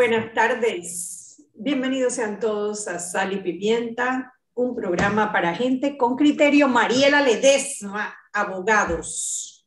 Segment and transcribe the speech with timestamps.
[0.00, 1.44] Buenas tardes.
[1.52, 6.68] Bienvenidos sean todos a Sal y Pimienta, un programa para gente con criterio.
[6.68, 9.62] Mariela Ledesma, abogados.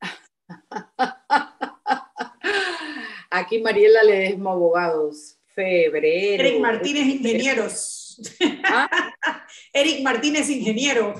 [3.30, 5.38] Aquí Mariela Ledesma, abogados.
[5.46, 6.44] Febrero.
[6.44, 8.20] Eric Martínez, ingenieros.
[8.63, 8.90] ¿Ah?
[9.72, 11.13] Eric Martínez, ingeniero.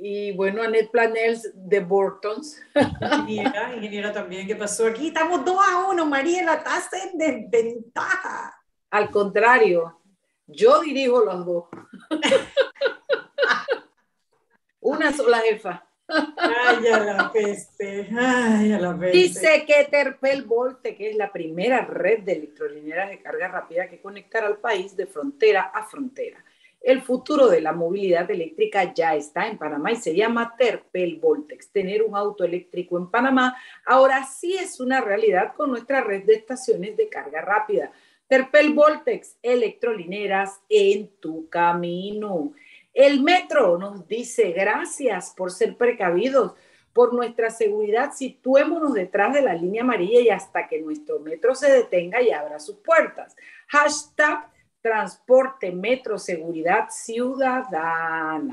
[0.00, 2.60] Y bueno, Annette Planels de Bortons.
[2.74, 5.08] Ingeniera, ingeniera también, ¿qué pasó aquí?
[5.08, 8.54] Estamos dos a uno, Mariela, estás en desventaja.
[8.90, 10.00] Al contrario,
[10.46, 11.64] yo dirijo los dos.
[14.80, 15.84] Una sola jefa.
[16.08, 19.18] Ay, a la peste, ay, a la peste.
[19.18, 24.00] Dice que Terpel Volte, que es la primera red de electrolineras de carga rápida que
[24.00, 26.42] conectará al país de frontera a frontera.
[26.80, 31.70] El futuro de la movilidad eléctrica ya está en Panamá y se llama Terpel Voltex.
[31.70, 36.34] Tener un auto eléctrico en Panamá ahora sí es una realidad con nuestra red de
[36.34, 37.90] estaciones de carga rápida.
[38.28, 42.52] Terpel Voltex, electrolineras en tu camino.
[42.94, 46.54] El metro nos dice gracias por ser precavidos,
[46.92, 48.12] por nuestra seguridad.
[48.12, 52.58] Situémonos detrás de la línea amarilla y hasta que nuestro metro se detenga y abra
[52.58, 53.34] sus puertas.
[53.68, 58.50] Hashtag transporte, metro, seguridad ciudadana.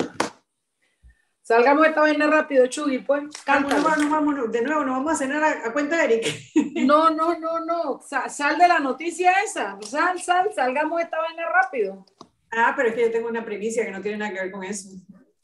[1.41, 3.25] Salgamos de esta vaina rápido, Chugui, pues.
[3.45, 4.51] Vámonos, vámonos, vámonos.
[4.51, 6.35] De nuevo, nos vamos a cenar a, cuenta de Eric.
[6.85, 8.01] No, no, no, no.
[8.01, 9.77] Sal, de la noticia esa.
[9.81, 12.05] Sal, sal, salgamos de esta vaina rápido.
[12.51, 14.63] Ah, pero es que yo tengo una primicia que no tiene nada que ver con
[14.63, 14.89] eso.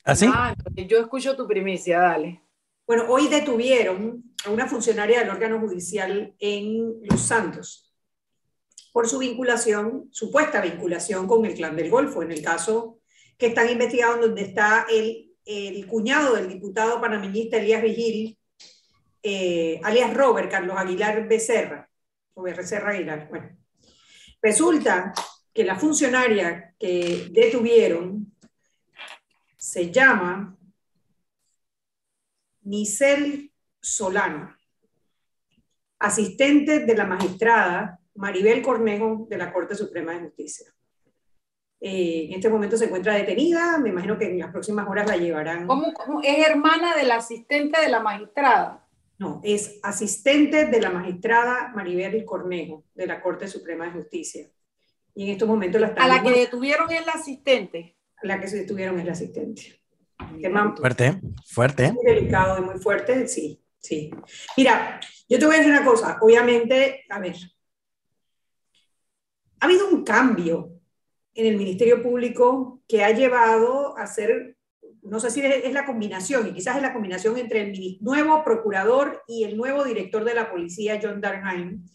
[0.04, 0.26] ¿Así?
[0.28, 2.42] ¿Ah, ah, yo escucho tu primicia, dale.
[2.88, 7.91] Bueno, hoy detuvieron a una funcionaria del órgano judicial en Los Santos
[8.92, 13.00] por su vinculación, supuesta vinculación con el clan del Golfo, en el caso
[13.38, 18.38] que están investigando donde está el, el cuñado del diputado panameñista Elías Vigil,
[19.24, 21.90] eh, alias Robert Carlos Aguilar Becerra,
[22.34, 23.28] o Becerra Aguilar.
[23.30, 23.58] Bueno,
[24.42, 25.14] resulta
[25.54, 28.34] que la funcionaria que detuvieron
[29.58, 30.58] se llama
[32.64, 34.56] Nicel Solano,
[36.00, 40.68] asistente de la magistrada Maribel Cornejo de la Corte Suprema de Justicia.
[41.84, 45.18] Eh, en este momento se encuentra detenida, me imagino que en las próximas horas la
[45.18, 45.66] llevarán.
[45.66, 45.92] ¿Cómo,
[46.24, 48.88] es hermana del asistente de la magistrada?
[49.18, 54.48] No, es asistente de la magistrada Maribel Cornejo de la Corte Suprema de Justicia.
[55.16, 56.06] Y en estos momentos la están...
[56.06, 57.98] A la que detuvieron es la asistente.
[58.22, 59.82] la que se detuvieron es la asistente.
[60.78, 61.92] fuerte, fuerte.
[61.94, 64.12] Muy delicado y muy fuerte, sí, sí.
[64.56, 66.20] Mira, yo te voy a decir una cosa.
[66.22, 67.36] Obviamente, a ver,
[69.62, 70.72] ha habido un cambio
[71.36, 74.58] en el Ministerio Público que ha llevado a ser,
[75.04, 79.22] no sé si es, la combinación, y quizás es la combinación entre el nuevo procurador
[79.28, 81.86] y el nuevo director de la policía, John Darnheim,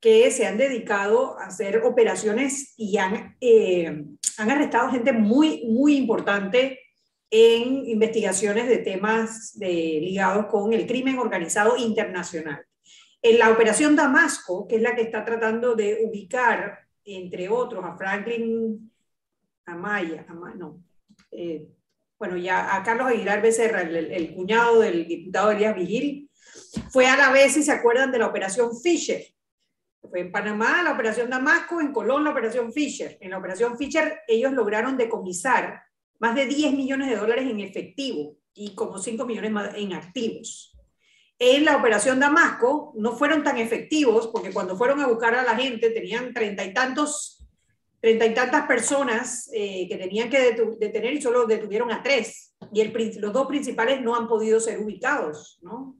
[0.00, 4.04] que se han dedicado a hacer operaciones y han, eh,
[4.36, 6.78] han arrestado gente muy, muy importante
[7.30, 12.64] en investigaciones de temas de, ligados con el crimen organizado internacional.
[13.22, 17.96] En la operación Damasco, que es la que está tratando de ubicar entre otros, a
[17.96, 18.90] Franklin
[19.66, 20.26] Amaya,
[20.56, 20.82] no,
[21.30, 21.68] eh,
[22.18, 26.30] bueno, ya a Carlos Aguilar Becerra, el, cuñado del diputado Elías Vigil,
[26.90, 29.22] fue a la vez, si se acuerdan, de la operación Fisher.
[30.00, 33.18] Fue en Panamá la operación Damasco, en Colón la operación Fisher.
[33.20, 35.82] En la operación Fisher ellos lograron decomisar
[36.18, 40.77] más de 10 millones de dólares en efectivo y como 5 millones más en activos
[41.38, 45.54] en la operación Damasco no fueron tan efectivos porque cuando fueron a buscar a la
[45.54, 47.46] gente tenían treinta y tantos,
[48.00, 52.56] treinta y tantas personas eh, que tenían que detener y solo detuvieron a tres.
[52.72, 55.96] Y el, los dos principales no han podido ser ubicados, ¿no?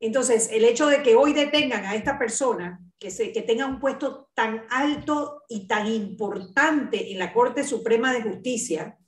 [0.00, 3.80] Entonces, el hecho de que hoy detengan a esta persona, que, se, que tenga un
[3.80, 8.98] puesto tan alto y tan importante en la Corte Suprema de Justicia,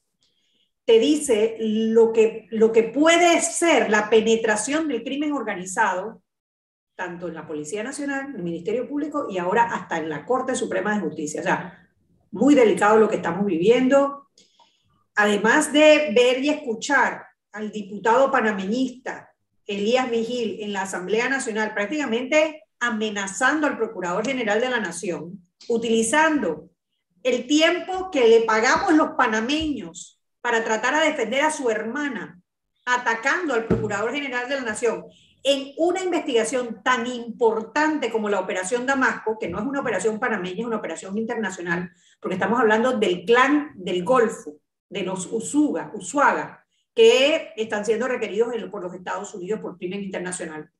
[0.86, 6.22] te dice lo que, lo que puede ser la penetración del crimen organizado,
[6.94, 10.54] tanto en la Policía Nacional, en el Ministerio Público y ahora hasta en la Corte
[10.54, 11.40] Suprema de Justicia.
[11.40, 11.90] O sea,
[12.30, 14.28] muy delicado lo que estamos viviendo.
[15.16, 19.32] Además de ver y escuchar al diputado panameñista
[19.66, 26.70] Elías Vigil en la Asamblea Nacional prácticamente amenazando al Procurador General de la Nación, utilizando
[27.24, 30.15] el tiempo que le pagamos los panameños
[30.46, 32.40] para tratar a defender a su hermana,
[32.84, 35.04] atacando al Procurador General de la Nación
[35.42, 40.60] en una investigación tan importante como la Operación Damasco, que no es una operación panameña,
[40.60, 41.90] es una operación internacional,
[42.20, 46.64] porque estamos hablando del clan del Golfo, de los Usuga, Usuaga,
[46.94, 50.70] que están siendo requeridos por los Estados Unidos por crimen internacional.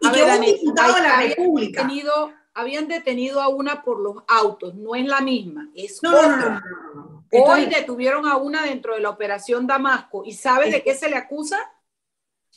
[0.00, 1.82] Y que un diputado de la República.
[1.82, 6.62] Tenido habían detenido a una por los autos, no es la misma, es no, otra.
[6.94, 10.22] No, no, Hoy detuvieron a una dentro de la operación Damasco.
[10.24, 11.58] ¿Y sabes de qué se le acusa?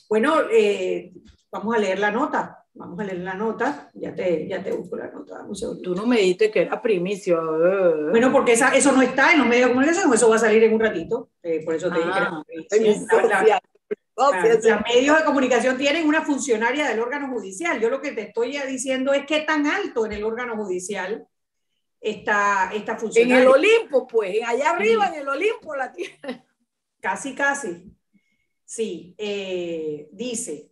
[0.10, 1.14] Bueno, eh,
[1.52, 2.66] vamos a leer la nota.
[2.74, 3.90] Vamos a leer la nota.
[3.96, 5.46] Ya te, ya te busco la nota.
[5.84, 7.40] Tú no me dijiste que era primicia.
[8.12, 10.64] Bueno, porque esa, eso no está en los medios de comunicación, eso va a salir
[10.64, 11.32] en un ratito.
[11.42, 13.62] Eh, por eso te dije que era ah, primicia.
[14.16, 17.80] los medios de comunicación tienen una funcionaria del órgano judicial.
[17.80, 21.28] Yo lo que te estoy diciendo es qué tan alto en el órgano judicial
[22.00, 23.38] está esta funcionaria.
[23.38, 26.18] En el Olimpo, pues, allá arriba en el Olimpo la tiene.
[27.00, 27.84] Casi, casi.
[28.66, 30.72] Sí, eh, dice,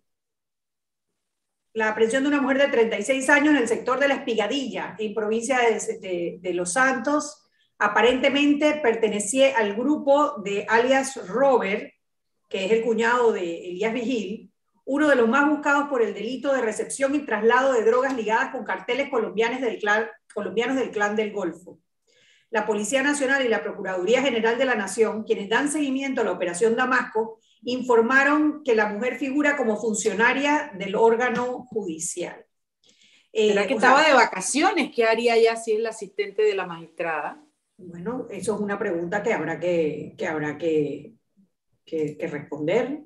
[1.74, 5.14] la aprehensión de una mujer de 36 años en el sector de la Espigadilla, en
[5.14, 7.48] provincia de, de, Los Santos,
[7.78, 11.94] aparentemente pertenecía al grupo de alias Robert,
[12.50, 14.52] que es el cuñado de Elías Vigil,
[14.86, 18.52] uno de los más buscados por el delito de recepción y traslado de drogas ligadas
[18.52, 21.80] con carteles colombianos del clan, colombianos del clan del Golfo.
[22.52, 26.32] La Policía Nacional y la Procuraduría General de la Nación, quienes dan seguimiento a la
[26.32, 32.46] Operación Damasco, informaron que la mujer figura como funcionaria del órgano judicial.
[33.34, 34.92] ¿Será que eh, estaba de vacaciones?
[34.96, 37.44] ¿Qué haría ella si es la asistente de la magistrada?
[37.78, 41.16] Bueno, eso es una pregunta que habrá que, que habrá que,
[41.86, 43.02] que, responder.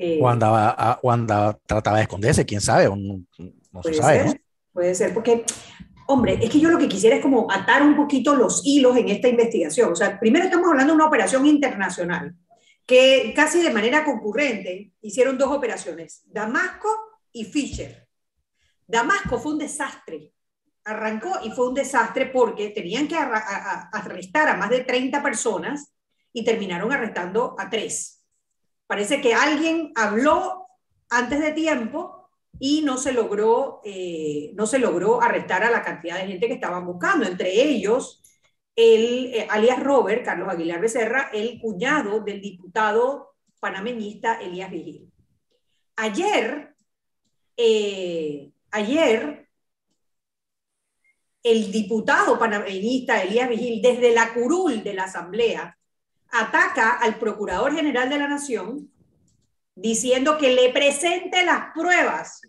[0.00, 4.24] Eh, o, andaba, o, andaba, trataba de esconderse, quién sabe, no, se sabe.
[4.26, 4.34] ¿no?
[4.72, 5.44] Puede ser, porque,
[6.06, 9.08] hombre, es que yo lo que quisiera es como atar un poquito los hilos en
[9.08, 9.90] esta investigación.
[9.92, 12.32] O sea, primero estamos hablando de una operación internacional
[12.86, 16.88] que casi de manera concurrente hicieron dos operaciones, Damasco
[17.32, 18.08] y Fischer.
[18.86, 20.32] Damasco fue un desastre,
[20.84, 25.92] arrancó y fue un desastre porque tenían que arrestar a más de 30 personas
[26.32, 28.17] y terminaron arrestando a tres.
[28.88, 30.66] Parece que alguien habló
[31.10, 36.16] antes de tiempo y no se logró, eh, no se logró arrestar a la cantidad
[36.16, 38.22] de gente que estaban buscando, entre ellos
[38.74, 45.12] el eh, alias Robert, Carlos Aguilar Becerra, el cuñado del diputado panameñista Elías Vigil.
[45.96, 46.74] Ayer,
[47.58, 49.48] eh, ayer,
[51.42, 55.77] el diputado panameñista Elías Vigil, desde la curul de la Asamblea,
[56.30, 58.90] ataca al Procurador General de la Nación
[59.74, 62.40] diciendo que le presente las pruebas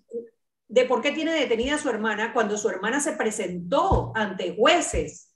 [0.67, 5.29] de por qué tiene detenida a su hermana cuando su hermana se presentó ante jueces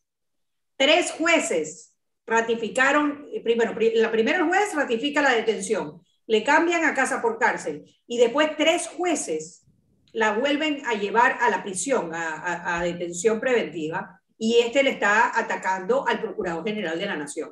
[0.78, 1.96] tres jueces
[2.26, 7.86] ratificaron, eh, primero, la primera juez ratifica la detención, le cambian a casa por cárcel
[8.08, 9.66] y después tres jueces
[10.12, 16.08] la vuelven a llevar a la prisión, a, detención preventiva, y este le está atacando
[16.08, 17.52] al Procurador General de la Nación.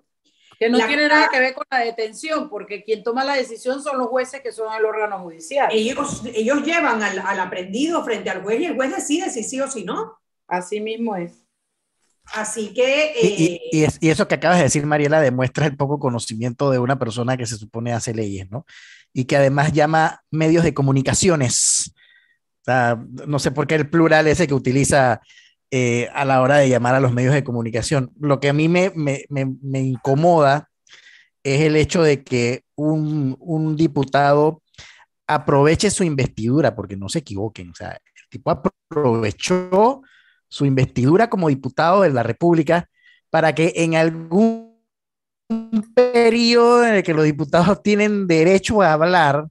[0.62, 3.98] Que no tiene nada que ver con la detención, porque quien toma la decisión son
[3.98, 5.68] los jueces que son el órgano judicial.
[5.72, 9.59] Ellos, ellos llevan al, al aprendido frente al juez y el juez decide si sí
[9.59, 10.19] o si no.
[10.47, 11.31] Así mismo es.
[12.26, 13.12] Así que...
[13.24, 17.38] y, eh, eso que acabas de decir, Mariela, demuestra el poco conocimiento de una persona
[17.38, 18.68] que se supone hace leyes, ¿no?
[19.14, 21.92] Y que además llama medios de comunicaciones.
[22.62, 25.21] O sea, no sé por qué el plural ese que utiliza
[25.71, 28.11] eh, a la hora de llamar a los medios de comunicación.
[28.19, 28.94] Lo que a mí me,
[29.73, 30.69] incomoda
[31.44, 34.61] es el hecho de que un, un, diputado
[35.28, 40.01] aproveche su investidura, porque no se equivoquen, o sea, el tipo aprovechó
[40.49, 42.90] su investidura como diputado de la República
[43.30, 44.71] para que en algún
[45.95, 49.47] periodo en el que los diputados tienen derecho a hablar,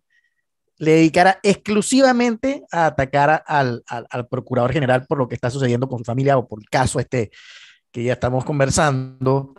[0.80, 5.98] le dedicara exclusivamente a atacar al, al, procurador general por lo que está sucediendo con
[5.98, 7.30] su familia o por el caso este
[7.92, 9.54] que ya estamos conversando,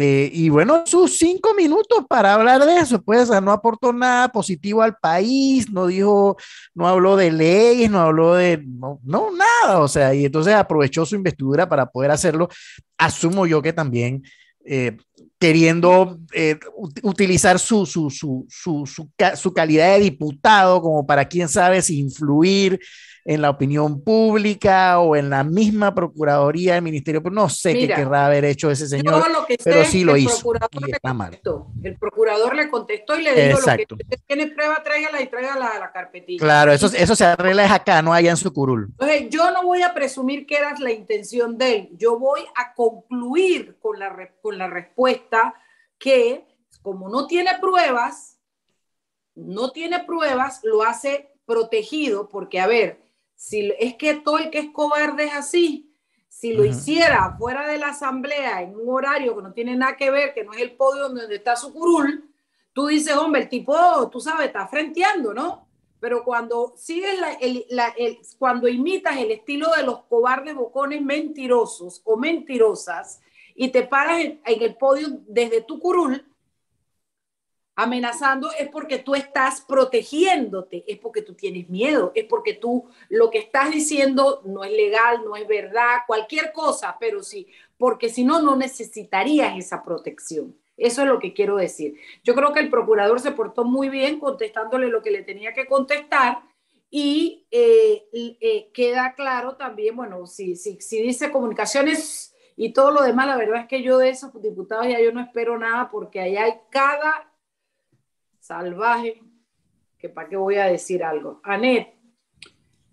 [0.00, 4.80] este, y bueno, sus cinco minutos para hablar de eso, pues no aportó nada positivo
[4.80, 6.38] al país, no dijo,
[6.74, 11.16] no habló de leyes, no habló de, no, nada, o sea, y entonces aprovechó su
[11.16, 12.48] investidura para poder hacerlo.
[12.96, 14.22] Asumo yo que también
[14.64, 14.96] eh,
[15.40, 16.58] queriendo eh,
[17.02, 22.78] utilizar su, su, su, su, calidad de diputado como para quién sabe si influir
[23.24, 27.86] en la opinión pública o en la misma Procuraduría del Ministerio, pero no sé qué
[27.86, 29.22] querrá haber hecho ese señor,
[29.62, 30.52] pero sí lo hizo.
[31.82, 33.96] El procurador le contestó y le dijo Exacto.
[33.96, 36.38] lo que tiene prueba, tráigala y tráigala a la carpetilla.
[36.38, 38.88] Claro, eso, eso se arregla es acá, no allá en su curul.
[38.92, 42.72] Entonces, yo no voy a presumir que era la intención de él, yo voy a
[42.74, 45.09] concluir con la, con la respuesta
[45.98, 46.46] que
[46.82, 48.38] como no tiene pruebas,
[49.34, 53.02] no tiene pruebas, lo hace protegido, porque a ver,
[53.34, 55.86] si es que todo el que es cobarde es así.
[56.28, 60.10] Si lo hiciera fuera de la asamblea en un horario que no tiene nada que
[60.10, 62.30] ver, que no es el podio donde está su curul,
[62.72, 65.70] tú dices, hombre, el tipo, tú sabes, está frenteando, ¿no?
[66.00, 67.20] pero cuando sigues
[68.38, 73.20] cuando imitas el estilo de los cobardes bocones mentirosos o mentirosas
[73.62, 76.26] y te paras en, el podio desde tu curul
[77.76, 83.30] amenazando es porque tú estás protegiéndote, es porque tú tienes miedo, es porque tú lo
[83.30, 88.24] que estás diciendo no es legal, no es verdad, cualquier cosa, pero sí, porque si
[88.24, 90.56] no, no necesitarías esa protección.
[90.78, 91.96] Eso es lo que quiero decir.
[92.24, 95.66] Yo creo que el procurador se portó muy bien contestándole lo que le tenía que
[95.66, 96.40] contestar
[96.90, 98.06] y eh,
[98.40, 102.29] eh, queda claro también, bueno, si, si, si dice comunicaciones
[102.62, 105.22] y todo lo demás, la verdad es que yo de esos diputados ya yo no
[105.22, 107.32] espero nada porque allá hay cada
[108.38, 109.22] salvaje
[109.98, 111.40] que para qué voy a decir algo.
[111.42, 111.94] Anet.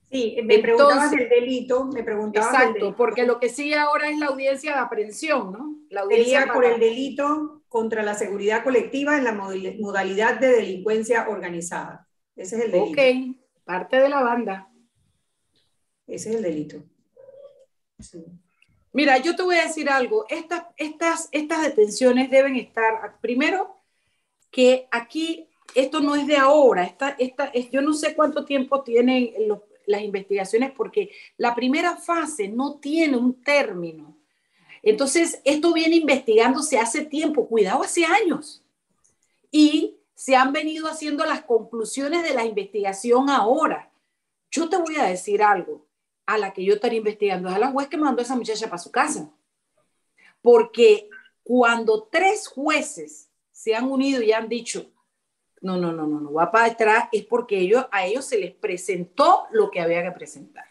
[0.09, 4.27] Sí, me preguntabas el delito, me preguntabas Exacto, porque lo que sigue ahora es la
[4.27, 5.75] audiencia de aprehensión, ¿no?
[5.89, 12.07] La audiencia por el delito contra la seguridad colectiva en la modalidad de delincuencia organizada.
[12.37, 13.01] Ese es el delito.
[13.01, 14.71] Ok, parte de la banda.
[16.07, 16.81] Ese es el delito.
[18.93, 20.25] Mira, yo te voy a decir algo.
[20.29, 23.81] Estas, estas, estas detenciones deben estar, primero,
[24.51, 26.83] que aquí esto no es de ahora.
[26.83, 29.31] Esta, esta, yo no sé cuánto tiempo tienen
[29.85, 34.17] las investigaciones porque la primera fase no tiene un término.
[34.83, 38.63] Entonces, esto viene investigándose hace tiempo, cuidado, hace años.
[39.51, 43.91] Y se han venido haciendo las conclusiones de la investigación ahora.
[44.49, 45.86] Yo te voy a decir algo,
[46.27, 48.67] a la que yo estaría investigando, es a la juez que mandó a esa muchacha
[48.67, 49.31] para su casa.
[50.41, 51.09] Porque
[51.41, 54.91] cuando tres jueces se han unido y han dicho,
[55.61, 58.53] no, no, no, no, no, va para atrás, es porque ellos, a ellos se les
[58.53, 60.65] presentó lo que había que presentar.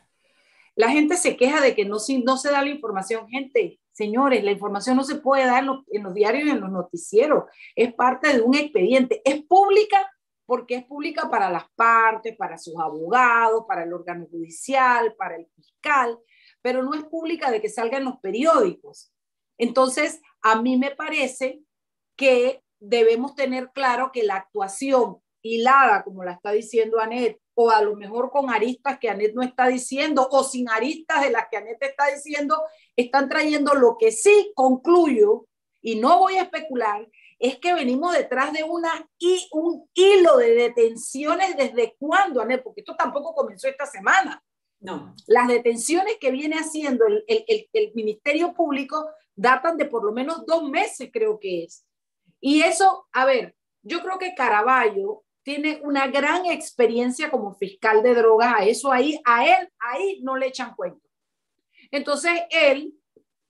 [0.76, 3.26] La gente se queja de que no, se da la información.
[3.28, 7.44] Gente, Señores, la información no se puede dar en los, diarios en los noticieros.
[7.74, 9.22] Es parte de un expediente.
[9.24, 10.12] Es pública
[10.46, 15.46] porque es pública para las partes, para sus abogados, para el órgano judicial, para el
[15.54, 16.18] fiscal,
[16.62, 19.12] pero no es pública de que salga en los periódicos.
[19.58, 21.60] Entonces, a mí me parece
[22.16, 27.80] que debemos tener claro que la actuación hilada, como la está diciendo Anet, o a
[27.82, 31.56] lo mejor con aristas que Anet no está diciendo, o sin aristas de las que
[31.56, 32.62] Anet está diciendo,
[32.96, 35.46] están trayendo lo que sí concluyo,
[35.80, 40.54] y no voy a especular, es que venimos detrás de una y un hilo de
[40.54, 44.42] detenciones desde cuándo, Anet, porque esto tampoco comenzó esta semana.
[44.80, 45.14] No.
[45.26, 50.46] Las detenciones que viene haciendo el, el, el Ministerio Público datan de por lo menos
[50.46, 51.86] dos meses, creo que es.
[52.40, 58.14] Y eso, a ver, yo creo que Caraballo tiene una gran experiencia como fiscal de
[58.14, 61.08] drogas, a eso ahí, a él, ahí no le echan cuento.
[61.92, 62.95] Entonces, él,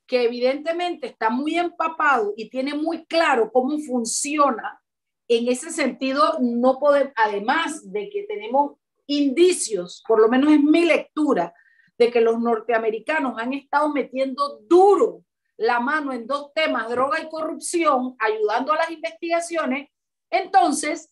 [0.07, 4.81] que evidentemente está muy empapado y tiene muy claro cómo funciona,
[5.29, 10.85] en ese sentido, no podemos, además de que tenemos indicios, por lo menos en mi
[10.85, 11.53] lectura,
[11.99, 15.25] de que los norteamericanos han estado metiendo duro
[15.57, 19.89] la mano en dos temas, droga y corrupción, ayudando a las investigaciones,
[20.31, 21.11] entonces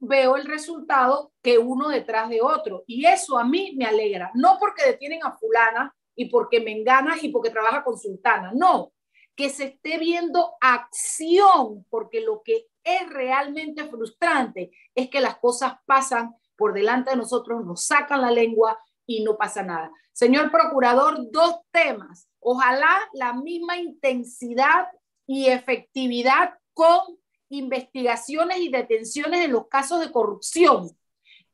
[0.00, 2.82] veo el resultado que uno detrás de otro.
[2.86, 7.16] Y eso a mí me alegra, no porque detienen a fulana y porque me engana
[7.20, 8.92] y porque trabaja con sultana, no,
[9.34, 15.74] que se esté viendo acción, porque lo que es realmente frustrante es que las cosas
[15.86, 19.90] pasan por delante de nosotros, nos sacan la lengua y no pasa nada.
[20.12, 22.28] Señor procurador, dos temas.
[22.38, 24.86] Ojalá la misma intensidad
[25.26, 27.00] y efectividad con
[27.48, 30.90] investigaciones y detenciones en los casos de corrupción.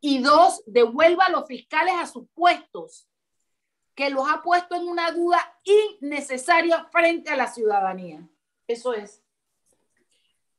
[0.01, 3.08] Y dos, devuelva a los fiscales a sus puestos,
[3.99, 8.29] que los ha puesto en una duda innecesaria frente a la ciudadanía.
[8.69, 9.25] Eso es.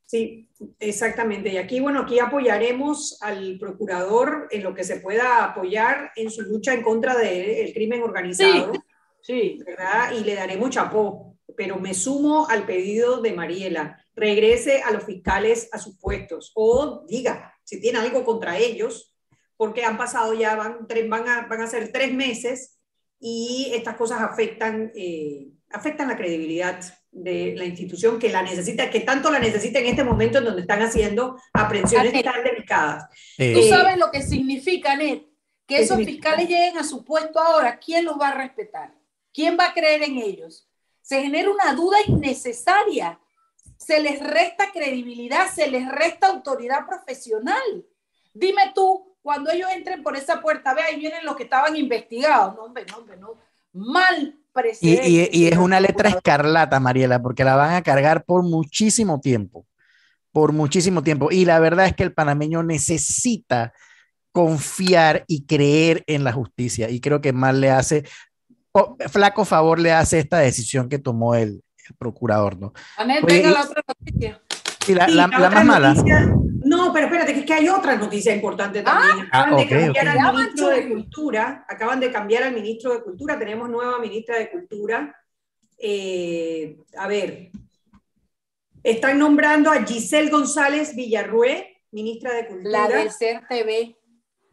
[0.04, 0.46] Sí,
[0.78, 1.48] exactamente.
[1.48, 6.42] Y aquí, bueno, aquí apoyaremos al procurador en lo que se pueda apoyar en su
[6.42, 8.74] lucha en contra del crimen organizado.
[9.22, 9.64] Sí, sí.
[9.64, 10.12] ¿verdad?
[10.12, 15.70] Y le daremos chapó, pero me sumo al pedido de Mariela regrese a los fiscales
[15.72, 19.16] a sus puestos o diga si tiene algo contra ellos,
[19.56, 22.79] porque han pasado ya, van, van, a, van a ser tres meses
[23.20, 26.80] y estas cosas afectan, eh, afectan la credibilidad
[27.12, 30.62] de la institución que la necesita, que tanto la necesita en este momento en donde
[30.62, 33.08] están haciendo aprehensiones tan delicadas.
[33.36, 35.22] Tú eh, sabes lo que significa, Net,
[35.66, 38.94] que esos fiscales lleguen a su puesto ahora, ¿quién los va a respetar?
[39.32, 40.68] ¿Quién va a creer en ellos?
[41.02, 43.18] Se genera una duda innecesaria
[43.80, 47.86] se les resta credibilidad, se les resta autoridad profesional.
[48.34, 52.54] Dime tú, cuando ellos entren por esa puerta, ve, ahí vienen los que estaban investigados.
[52.54, 53.34] No, hombre, no, hombre, no.
[53.72, 55.08] Mal presidente.
[55.08, 59.66] Y, y, es una letra escarlata, Mariela, porque la van a cargar por muchísimo tiempo.
[60.32, 61.30] Por muchísimo tiempo.
[61.30, 63.72] Y la verdad es que el panameño necesita
[64.32, 66.88] confiar y creer en la justicia.
[66.88, 68.04] Y creo que más le hace,
[69.10, 71.62] flaco favor le hace esta decisión que tomó el,
[71.98, 72.72] procurador, ¿no?
[72.96, 74.40] Anel, venga la otra noticia.
[74.86, 75.94] Sí, la, la, más mala.
[76.64, 79.28] No, pero espérate, que es que hay otra noticia importante también.
[79.32, 83.38] Ah, acaban de cambiar al ministro de Cultura, acaban de cambiar al ministro de Cultura,
[83.38, 85.16] tenemos nueva ministra de Cultura.
[85.78, 87.50] Eh, a ver,
[88.82, 92.88] están nombrando a Giselle González Villarrué, ministra de Cultura.
[92.88, 93.96] La del CER TV.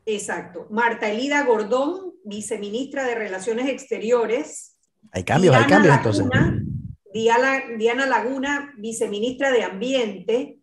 [0.05, 0.67] Exacto.
[0.69, 4.77] Marta Elida Gordón, viceministra de Relaciones Exteriores.
[5.11, 6.25] Hay cambios, hay cambios entonces.
[7.13, 10.56] Diana, Diana Laguna, viceministra de Ambiente.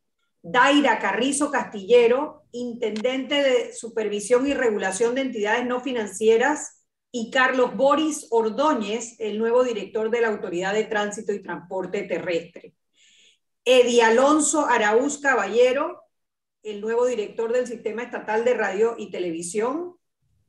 [0.47, 6.83] Daira Carrizo Castillero, intendente de Supervisión y Regulación de Entidades No Financieras.
[7.11, 12.75] Y Carlos Boris Ordóñez, el nuevo director de la Autoridad de Tránsito y Transporte Terrestre.
[13.65, 16.03] Edi Alonso Araúz Caballero,
[16.63, 19.95] el nuevo director del Sistema Estatal de Radio y Televisión.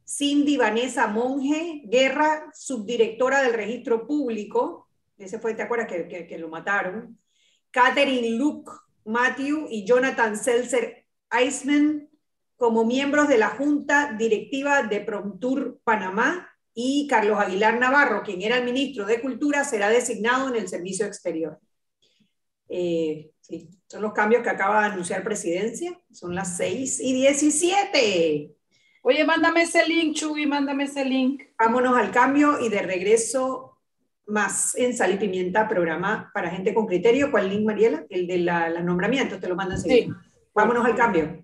[0.06, 4.90] Cindy Vanessa Monge Guerra, subdirectora del Registro Público.
[5.18, 7.18] Ese fue, ¿te acuerdas que, que, lo mataron?
[7.72, 8.72] Catherine Luke
[9.06, 12.10] Matthew y Jonathan Seltzer Eisman
[12.58, 18.58] como miembros de la Junta Directiva de Promtur Panamá y Carlos Aguilar Navarro, quien era
[18.58, 21.60] el ministro de Cultura, será designado en el servicio exterior.
[22.68, 25.98] Eh, sí, son los cambios que acaba de anunciar presidencia.
[26.12, 28.56] Son las 6 y 17.
[29.04, 31.44] Oye, mándame ese link, Chuy, mándame ese link.
[31.58, 33.65] Vámonos al cambio y de regreso
[34.28, 37.32] más en Sal y Pimienta, programa para gente con criterio.
[37.32, 38.06] ¿Cuál link, Mariela?
[38.10, 40.10] El de la, los nombramientos, te lo mandan Sí.
[40.54, 41.44] Vámonos al cambio.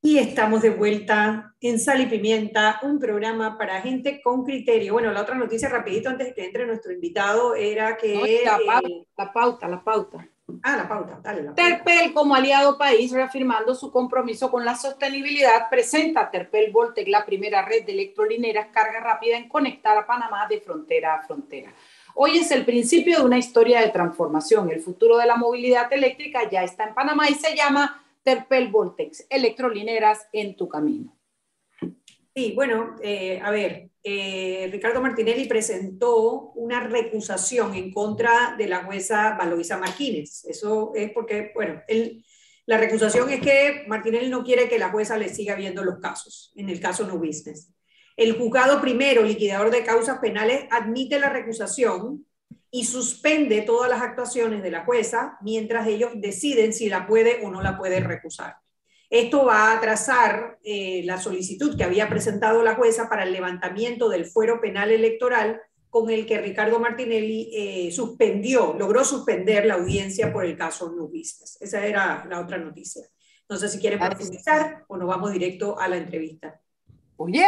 [0.00, 4.92] Y estamos de vuelta en Sal y Pimienta, un programa para gente con criterio.
[4.92, 8.42] Bueno, la otra noticia rapidito antes de que entre nuestro invitado era que...
[8.44, 10.28] la, pauta, eh, la pauta, la pauta.
[10.62, 11.42] Ah, la pauta, dale.
[11.42, 11.62] La pauta.
[11.62, 17.62] Terpel, como aliado país, reafirmando su compromiso con la sostenibilidad, presenta Terpel Voltec la primera
[17.62, 21.72] red de electrolineras carga rápida en conectar a Panamá de frontera a frontera.
[22.14, 24.70] Hoy es el principio de una historia de transformación.
[24.70, 29.26] El futuro de la movilidad eléctrica ya está en Panamá y se llama Terpel Voltex,
[29.30, 31.18] electrolineras en tu camino.
[32.36, 38.84] Sí, bueno, eh, a ver, eh, Ricardo Martinelli presentó una recusación en contra de la
[38.84, 40.44] jueza Valoisa Martínez.
[40.44, 41.80] Eso es porque, bueno,
[42.66, 46.52] la recusación es que Martinelli no quiere que la jueza le siga viendo los casos,
[46.54, 47.72] en el caso No Business.
[48.14, 52.26] El juzgado primero, liquidador de causas penales, admite la recusación
[52.70, 57.50] y suspende todas las actuaciones de la jueza mientras ellos deciden si la puede o
[57.50, 58.56] no la puede recusar.
[59.10, 64.10] Esto va a atrasar eh, la solicitud que había presentado la jueza para el levantamiento
[64.10, 70.30] del fuero penal electoral con el que Ricardo Martinelli eh, suspendió, logró suspender la audiencia
[70.30, 71.56] por el caso Nubistas.
[71.62, 73.02] Esa era la otra noticia.
[73.48, 76.60] No sé si quieren profundizar o nos vamos directo a la entrevista.
[77.16, 77.46] Oye,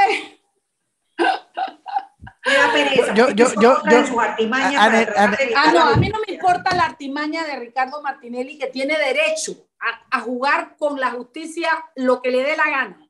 [3.14, 8.58] yo, yo, yo, ah, no, a mí no me importa la artimaña de Ricardo Martinelli
[8.58, 9.66] que tiene derecho
[10.10, 13.08] a, jugar con la justicia lo que le dé la gana.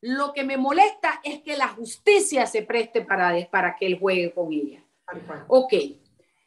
[0.00, 4.32] Lo que me molesta es que la justicia se preste para, para que él juegue
[4.32, 4.84] con ella.
[5.48, 5.72] Ok,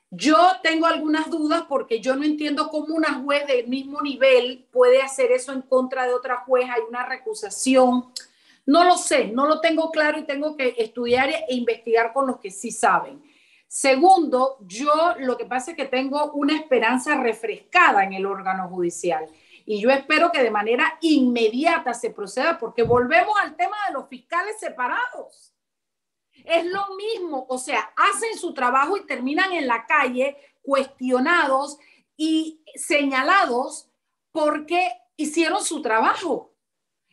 [0.10, 5.02] yo tengo algunas dudas porque yo no entiendo cómo una juez del mismo nivel puede
[5.02, 6.70] hacer eso en contra de otra juez.
[6.70, 8.06] Hay una recusación
[8.68, 12.38] no lo sé, no lo tengo claro y tengo que estudiar e investigar con los
[12.40, 13.24] que sí saben.
[13.66, 19.26] Segundo, yo lo que pasa es que tengo una esperanza refrescada en el órgano judicial
[19.66, 24.08] y yo espero que de manera inmediata se proceda porque volvemos al tema de los
[24.10, 25.54] fiscales separados.
[26.44, 31.78] Es lo mismo, o sea, hacen su trabajo y terminan en la calle cuestionados
[32.18, 33.90] y señalados
[34.34, 36.57] porque hicieron su trabajo.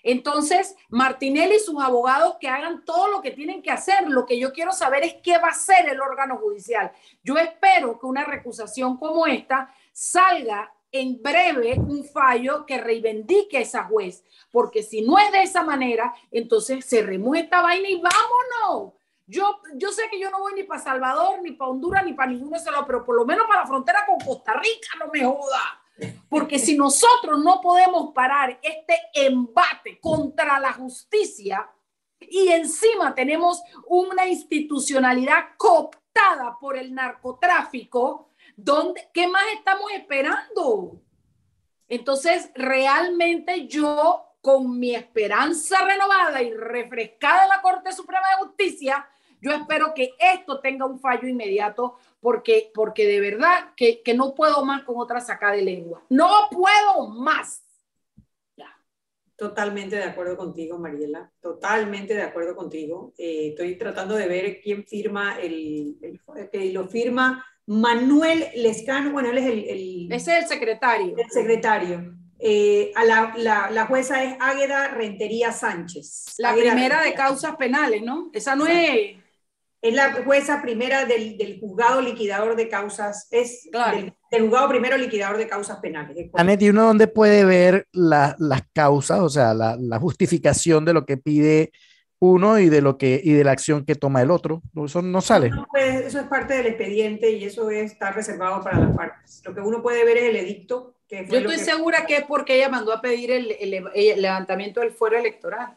[0.05, 4.07] Entonces, Martinelli y sus abogados que hagan todo lo que tienen que hacer.
[4.07, 6.93] Lo que yo quiero saber es qué va a hacer el órgano judicial.
[7.23, 13.63] Yo espero que una recusación como esta salga en breve un fallo que reivindique a
[13.63, 18.01] esa juez, porque si no es de esa manera, entonces se remueve esta vaina y
[18.01, 18.93] vámonos.
[19.27, 22.31] Yo, yo sé que yo no voy ni para Salvador, ni para Honduras, ni para
[22.31, 25.25] ninguno de esos, pero por lo menos para la frontera con Costa Rica no me
[25.25, 25.84] joda.
[26.29, 31.71] Porque si nosotros no podemos parar este embate contra la justicia
[32.21, 41.01] y encima tenemos una institucionalidad cooptada por el narcotráfico, ¿dónde, ¿qué más estamos esperando?
[41.89, 49.09] Entonces, realmente yo, con mi esperanza renovada y refrescada en la Corte Suprema de Justicia,
[49.45, 54.35] yo espero que esto tenga un fallo inmediato porque, porque de verdad que, que no
[54.35, 56.03] puedo más con otra saca de lengua.
[56.09, 57.61] No puedo más.
[59.37, 61.31] Totalmente de acuerdo contigo, Mariela.
[61.41, 63.13] Totalmente de acuerdo contigo.
[63.19, 65.99] Eh, estoy tratando de ver quién firma el,
[66.53, 69.11] que lo firma Manuel Lescano.
[69.11, 71.17] Bueno, él es el, el Ese es el secretario.
[71.19, 72.15] El secretario.
[72.39, 76.37] Eh, a la, la, la, jueza es Águeda Rentería Sánchez.
[76.39, 78.31] La primera de causas penales, ¿no?
[78.33, 79.17] Esa no es
[79.85, 83.69] es la jueza primera del, del, juzgado liquidador de causas, es
[84.31, 86.31] del, juzgado primero liquidador de causas penales.
[86.33, 88.35] Anet, ¿y uno dónde puede ver las
[88.73, 91.71] causas, o sea, la, la, justificación de lo que pide
[92.19, 94.63] uno y de lo que y de la acción que toma el otro?
[94.83, 95.51] Eso no sale.
[95.71, 99.43] Pues, eso es parte del expediente y eso está reservado para las partes.
[99.45, 100.95] Lo que uno puede ver es el edicto.
[101.07, 104.93] Que Yo estoy segura que es porque ella mandó a pedir el, el levantamiento del
[104.93, 105.77] fuero electoral.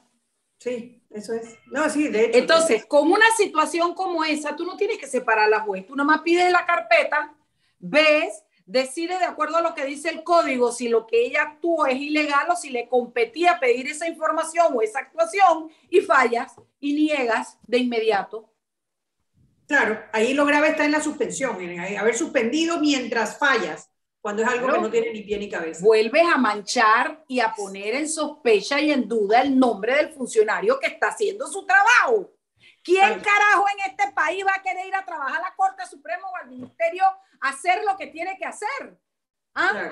[0.60, 1.58] Sí, eso es.
[1.68, 2.38] No, sí, de hecho.
[2.38, 5.86] Entonces, con una situación como esa, tú no tienes que separar a la juez.
[5.86, 7.36] Tú nomás pides la carpeta,
[7.80, 11.86] ves, decide de acuerdo a lo que dice el código si lo que ella actuó
[11.86, 16.94] es ilegal o si le competía pedir esa información o esa actuación y fallas y
[16.94, 18.52] niegas de inmediato.
[19.68, 23.90] Claro, ahí lo grave está en la suspensión, en haber suspendido mientras fallas
[24.28, 25.80] cuando es algo que no tiene ni pie ni cabeza.
[25.82, 30.78] Vuelves a manchar y a poner en sospecha y en duda el nombre del funcionario
[30.82, 32.34] que está haciendo su trabajo.
[32.84, 36.28] ¿Quién carajo en este país va a querer ir a trabajar a la Corte Suprema
[36.28, 37.06] o al Ministerio
[37.40, 39.00] a hacer lo que tiene que hacer?
[39.56, 39.92] ¿Ah?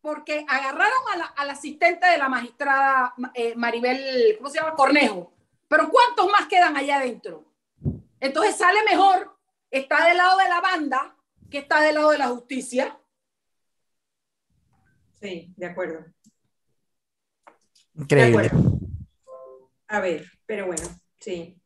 [0.00, 4.76] Porque agarraron al asistente de la magistrada eh, Maribel, ¿cómo se llama?
[4.76, 5.32] Cornejo.
[5.66, 7.44] Pero ¿cuántos más quedan allá adentro?
[8.20, 9.36] Entonces sale mejor,
[9.68, 11.13] está del lado de la banda
[11.54, 12.98] que está del lado de la justicia.
[15.20, 16.04] Sí, de acuerdo.
[17.94, 18.50] Increíble.
[19.86, 20.82] A ver, pero bueno,
[21.20, 21.56] sí.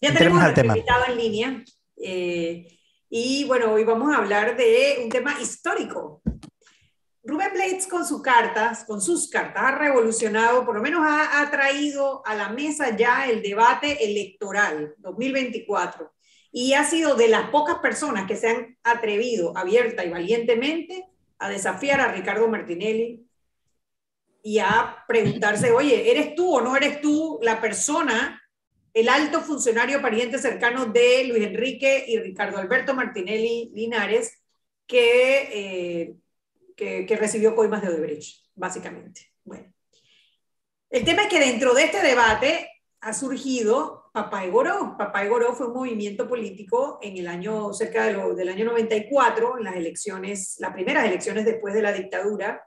[0.00, 0.76] Ya tenemos al tema.
[0.76, 1.64] invitado en línea.
[1.96, 2.78] Eh,
[3.10, 6.22] y bueno, hoy vamos a hablar de un tema histórico.
[7.24, 11.50] Rubén Blades con sus cartas, con sus cartas, ha revolucionado, por lo menos ha, ha
[11.50, 16.15] traído a la mesa ya el debate electoral 2024
[16.58, 21.04] y ha sido de las pocas personas que se han atrevido abierta y valientemente
[21.38, 23.28] a desafiar a Ricardo Martinelli
[24.42, 28.42] y a preguntarse, oye, ¿eres tú o no eres tú la persona,
[28.94, 34.42] el alto funcionario pariente cercano de Luis Enrique y Ricardo Alberto Martinelli Linares
[34.86, 36.14] que, eh,
[36.74, 39.30] que, recibió coimas de Odebrecht, básicamente?
[39.44, 39.70] Bueno,
[40.88, 42.70] el tema es que dentro de este debate
[43.02, 44.96] ha surgido Papá Goró.
[44.96, 49.64] Papá Goró fue un movimiento político en el año, cerca de del año 94, en
[49.64, 52.66] las elecciones, las primeras elecciones después de la dictadura,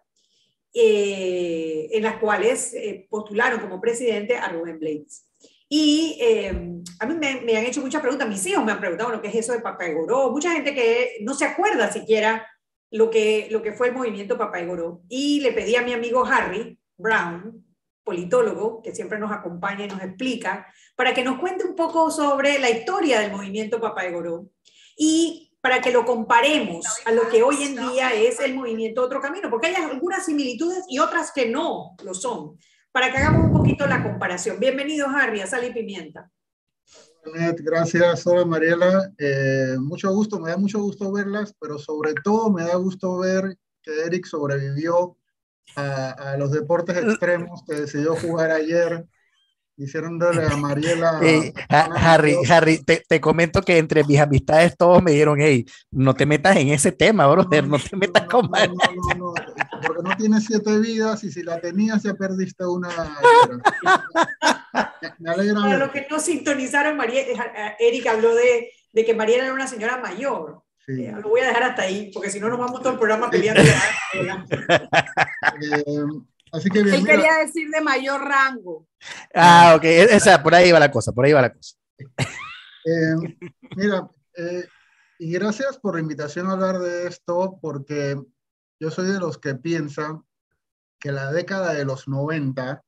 [0.72, 5.26] eh, en las cuales eh, postularon como presidente a Rubén Blades.
[5.68, 6.50] Y eh,
[7.00, 9.30] a mí me, me, han hecho muchas preguntas, mis hijos me han preguntado lo que
[9.30, 12.48] es eso de Papá Goró, mucha gente que no se acuerda siquiera
[12.92, 15.02] lo que, lo que fue el movimiento Papá Goró.
[15.10, 17.66] Y le pedí a mi amigo Harry Brown,
[18.04, 20.68] politólogo, que siempre nos acompaña y nos explica,
[21.00, 24.50] para que nos cuente un poco sobre la historia del movimiento Papá Goró
[24.98, 29.22] y para que lo comparemos a lo que hoy en día es el movimiento Otro
[29.22, 32.58] Camino, porque hay algunas similitudes y otras que no lo son,
[32.92, 34.60] para que hagamos un poquito la comparación.
[34.60, 36.30] Bienvenido, Harry, a Sal y Pimienta.
[37.24, 39.10] Gracias, Sobe Mariela.
[39.18, 43.58] Eh, mucho gusto, me da mucho gusto verlas, pero sobre todo me da gusto ver
[43.82, 45.16] que Eric sobrevivió
[45.78, 49.08] a, los deportes extremos que decidió jugar ayer
[49.80, 51.20] diciéndole a Mariela.
[51.70, 56.26] Harry, Harry te, te, comento que entre mis amistades todos me dijeron, hey, no te
[56.26, 59.34] metas en ese tema, brother, no, te metas con no, no, no,
[59.86, 62.90] porque no tienes siete vidas y si la tenías ya perdiste una.
[65.20, 65.62] me alegra.
[65.62, 69.68] Para los que no sintonizaron, María, eh, Eric habló de, de que Mariela era una
[69.68, 70.62] señora mayor.
[70.90, 73.30] Eh, lo voy a dejar hasta ahí, porque si no nos vamos todo el programa
[73.30, 73.62] peleando.
[74.14, 74.26] eh,
[76.52, 78.89] así que Él quería decir de mayor rango.
[79.34, 81.76] Ah, ok, e-, o sea, por ahí va la cosa, por ahí va la cosa.
[81.98, 83.38] Eh,
[83.76, 84.66] mira, eh,
[85.20, 88.22] y gracias por la invitación a hablar de esto, porque
[88.80, 90.24] yo soy de los que piensan
[91.00, 92.84] que la década de los 90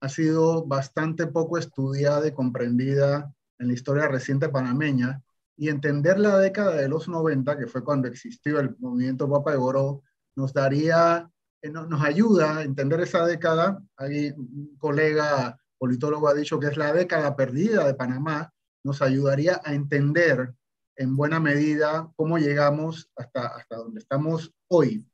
[0.00, 5.22] ha sido bastante poco estudiada y comprendida en la historia reciente panameña,
[5.56, 9.56] y entender la década de los 90, que fue cuando existió el movimiento Papa de
[9.56, 10.02] Goró,
[10.36, 11.30] nos daría,
[11.66, 13.82] eh, nos ayuda a entender esa década.
[13.98, 18.52] Un colega politólogo ha dicho que es la década perdida de Panamá,
[18.84, 20.54] nos ayudaría a entender
[20.96, 25.04] en buena medida cómo llegamos hasta, hasta donde estamos hoy.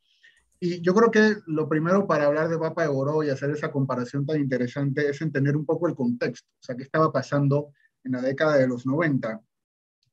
[0.59, 3.73] Y yo creo que lo primero para hablar de Papa de Goró y hacer esa
[3.73, 7.73] comparación tan interesante es entender un poco el contexto, o sea, qué estaba pasando
[8.05, 9.41] en la década de los 90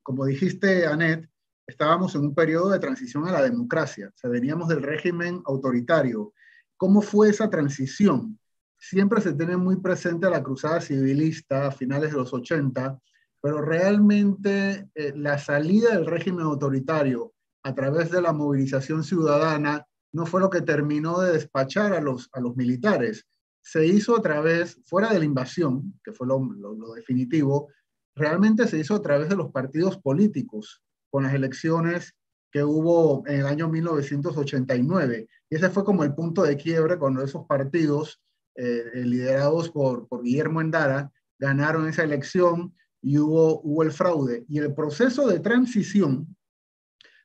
[0.08, 1.30] como dijiste, Anet,
[1.68, 6.34] estábamos en un periodo de transición a la democracia, o sea, veníamos del régimen autoritario.
[6.78, 8.40] ¿Cómo fue esa transición?
[8.80, 12.98] Siempre se tiene muy presente la cruzada civilista a finales de los 80,
[13.42, 20.26] pero realmente eh, la salida del régimen autoritario a través de la movilización ciudadana no
[20.26, 23.26] fue lo que terminó de despachar a los, a los militares.
[23.62, 27.70] Se hizo a través, fuera de la invasión, que fue lo, lo definitivo,
[28.16, 30.82] realmente se hizo a través de los partidos políticos,
[31.18, 32.14] con las elecciones
[32.52, 35.28] que hubo en el año 1989.
[35.50, 38.22] Y ese fue como el punto de quiebre cuando esos partidos,
[38.54, 44.46] eh, liderados por, por Guillermo Endara, ganaron esa elección y hubo, hubo el fraude.
[44.48, 46.38] Y el proceso de transición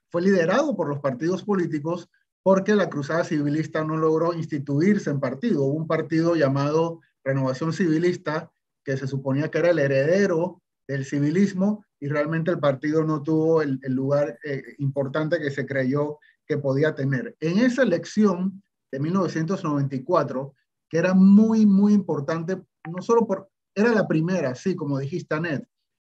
[0.08, 2.08] fue liderado por los partidos políticos
[2.42, 5.64] porque la cruzada civilista no logró instituirse en partido.
[5.64, 8.50] Hubo un partido llamado Renovación Civilista
[8.86, 13.62] que se suponía que era el heredero del civilismo y realmente el partido no tuvo
[13.62, 17.36] el, lugar eh, importante que se creyó que podía tener.
[17.38, 18.60] En esa elección
[18.90, 20.52] de 1994,
[20.90, 22.60] que era muy, muy importante,
[22.90, 25.64] no solo por, era la primera, sí, como dijiste, Anet,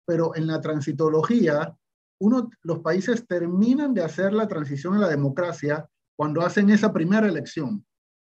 [0.07, 1.76] pero en la transitología,
[2.20, 7.28] uno, los países terminan de hacer la transición a la democracia cuando hacen esa primera
[7.28, 7.85] elección.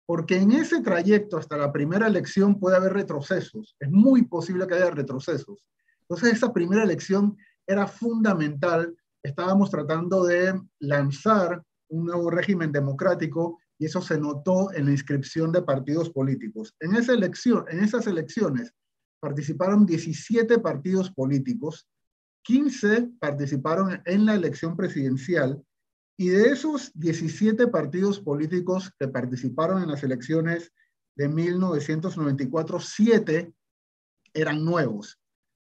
[0.05, 3.75] Porque en ese trayecto hasta la primera elección puede haber retrocesos.
[3.79, 5.65] Es muy posible que haya retrocesos.
[6.09, 7.37] Entonces, esa primera elección
[7.67, 8.95] era fundamental.
[9.21, 15.51] Estábamos tratando de lanzar un nuevo régimen democrático y eso se notó en la inscripción
[15.51, 16.75] de partidos políticos.
[16.79, 18.73] En, esas elecciones
[19.19, 21.87] participaron 17 partidos políticos,
[22.43, 25.61] 15 participaron en la elección presidencial
[26.17, 30.71] y de esos 17 partidos políticos que participaron en las elecciones,
[31.15, 33.53] de 1994, siete
[34.33, 35.19] eran nuevos.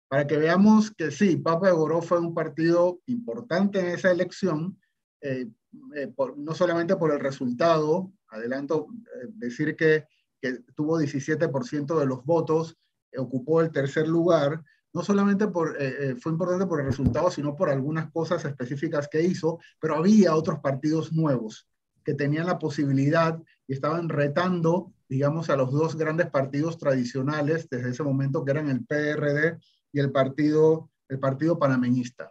[0.08, 4.78] Para que veamos que sí, Papa de Goró fue un partido importante en esa elección,
[5.20, 5.48] eh,
[5.94, 10.04] eh, no solamente por el resultado, adelanto eh, decir que,
[10.40, 12.76] que, tuvo 17% de los votos,
[13.16, 15.76] ocupó el tercer lugar, no solamente por,
[16.20, 20.60] fue importante por el resultado, sino por algunas cosas específicas que hizo, pero había otros
[20.60, 21.68] partidos nuevos
[22.04, 27.90] que tenían la posibilidad y estaban retando, digamos, a los dos grandes partidos tradicionales desde
[27.90, 29.58] ese momento, que eran el PRD
[29.96, 32.30] y el Partido, el partido Panameñista.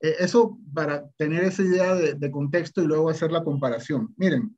[0.00, 4.12] Eh, eso para tener esa idea de, contexto y luego hacer la comparación.
[4.18, 4.54] Miren,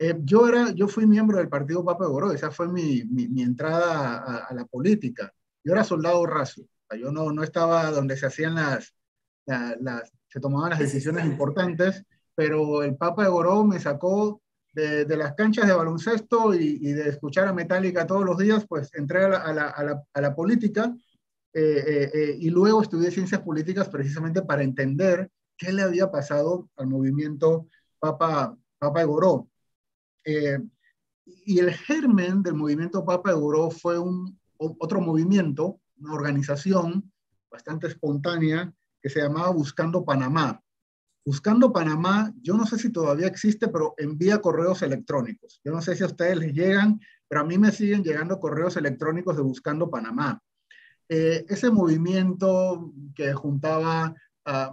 [0.00, 4.44] eh, yo, era, yo fui miembro del Partido Papa de esa fue mi, mi, entrada
[4.48, 5.32] a, la política.
[5.62, 6.62] Yo era soldado raso,
[6.98, 8.92] yo no, no estaba donde se hacían las,
[9.46, 12.02] las, se tomaban las decisiones importantes,
[12.34, 16.92] pero el Papa de Goró me sacó de, de las canchas de baloncesto y, y,
[16.92, 19.52] de escuchar a Metallica todos los días, pues entré a la, a
[19.84, 20.92] la, a la, política
[21.56, 26.68] eh, eh, eh, y luego estudié ciencias políticas precisamente para entender qué le había pasado
[26.76, 27.68] al movimiento
[28.00, 29.48] Papa, Papa de Goró.
[31.24, 37.12] y el germen del movimiento Papa de Goró fue un, otro movimiento, una organización
[37.48, 40.60] bastante espontánea que se llamaba Buscando Panamá.
[41.24, 45.60] Buscando Panamá, yo no sé si todavía existe, pero envía correos electrónicos.
[45.64, 48.76] Yo no sé si a ustedes les llegan, pero a mí me siguen llegando correos
[48.76, 50.42] electrónicos de Buscando Panamá.
[51.08, 54.14] Eh, ese movimiento que juntaba,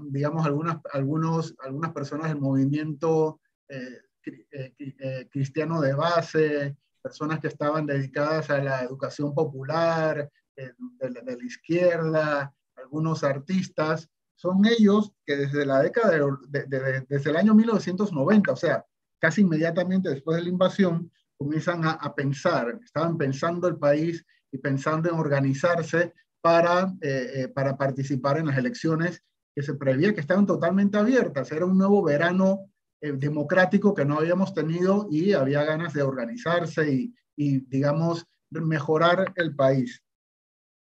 [0.02, 3.40] digamos, algunas, algunos, algunas personas del movimiento
[3.70, 11.38] eh, eh, cristiano de base, personas que estaban dedicadas a la educación popular, de, de
[11.38, 14.10] la izquierda, algunos artistas,
[14.42, 16.18] son ellos que desde la década
[16.50, 18.84] de, desde el año 1990, o sea,
[19.20, 25.10] casi inmediatamente después de la invasión, comienzan a, pensar, estaban pensando el país y pensando
[25.10, 29.24] en organizarse para, eh, eh, para participar en las elecciones
[29.56, 31.52] que se prevía que estaban totalmente abiertas.
[31.52, 37.12] Era un nuevo verano eh, democrático que no habíamos tenido y había ganas de organizarse
[37.36, 40.04] y, digamos, mejorar el país.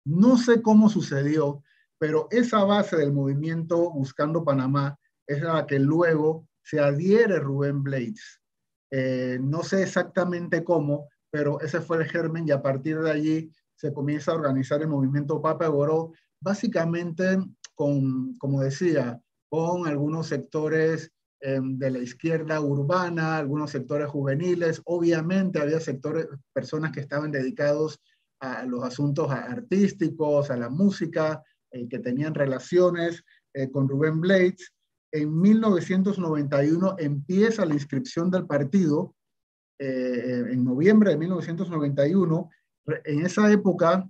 [0.04, 1.62] No sé cómo sucedió,
[1.98, 8.40] pero esa base del movimiento Buscando Panamá es la que luego se adhiere Rubén Blades.
[9.40, 13.92] No sé exactamente cómo, pero ese fue el germen y a partir de allí se
[13.92, 17.38] comienza a organizar el movimiento Papa Goró, básicamente
[17.74, 25.60] con, como decía, con algunos sectores eh, de la izquierda urbana, algunos sectores juveniles, obviamente
[25.60, 28.00] había sectores, personas que estaban dedicados
[28.40, 33.22] a los asuntos artísticos, a la música, eh, que tenían relaciones
[33.54, 34.72] eh, con Rubén Blades.
[35.12, 39.14] En 1991 empieza la inscripción del partido,
[39.78, 42.50] eh, en noviembre de 1991.
[43.04, 44.08] En esa época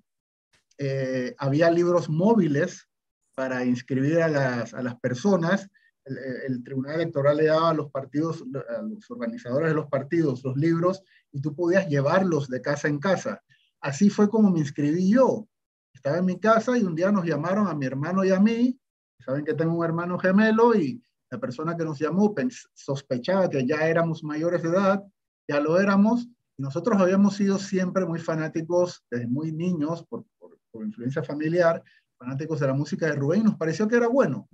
[1.38, 2.86] había libros móviles
[3.34, 5.68] para inscribir a las, a las personas.
[6.04, 10.44] El, el, Tribunal Electoral le daba a los partidos, a los organizadores de los partidos,
[10.44, 11.02] los libros
[11.32, 13.42] y tú podías llevarlos de casa en casa.
[13.80, 15.48] Así fue como me inscribí yo.
[15.92, 18.78] Estaba en mi casa y un día nos llamaron a mi hermano y a mí.
[19.18, 22.34] Saben que tengo un hermano gemelo y la persona que nos llamó
[22.74, 25.02] sospechaba que ya éramos mayores de edad,
[25.48, 26.28] ya lo éramos,
[26.58, 31.82] nosotros habíamos sido siempre muy fanáticos desde muy niños, por, por, influencia familiar,
[32.18, 34.48] fanáticos de la música de Rubén, y nos pareció que era bueno.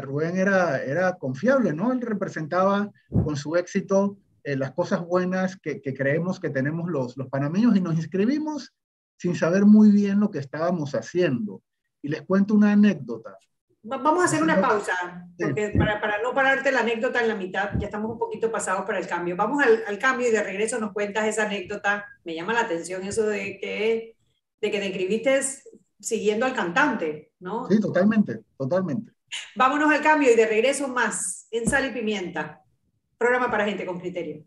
[0.00, 1.92] Rubén era, era confiable, ¿no?
[1.92, 7.16] Él representaba con su éxito eh, las cosas buenas que, que, creemos que tenemos los,
[7.16, 8.72] los panameños y nos inscribimos
[9.18, 11.62] sin saber muy bien lo que estábamos haciendo.
[12.00, 13.36] Y les cuento una anécdota.
[13.82, 17.70] Vamos a hacer una pausa, porque para, para, no pararte la anécdota en la mitad,
[17.78, 19.36] ya estamos un poquito pasados para el cambio.
[19.36, 22.04] Vamos al, al, cambio y de regreso nos cuentas esa anécdota.
[22.24, 24.16] Me llama la atención eso de que,
[24.60, 25.40] de que te escribiste
[26.00, 27.68] siguiendo al cantante, ¿no?
[27.68, 29.12] Sí, totalmente, totalmente.
[29.54, 32.62] Vámonos al cambio y de regreso más en Sal y Pimienta,
[33.16, 34.44] programa para gente con criterio.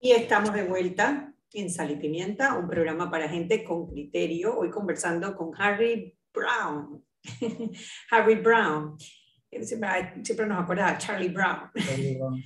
[0.00, 4.56] Y estamos de vuelta en Sal y Pimienta, un programa para gente con criterio.
[4.56, 7.04] Hoy conversando con Harry Brown.
[8.12, 8.96] Harry Brown.
[9.50, 11.70] Siempre, nos acuerda Charlie Brown.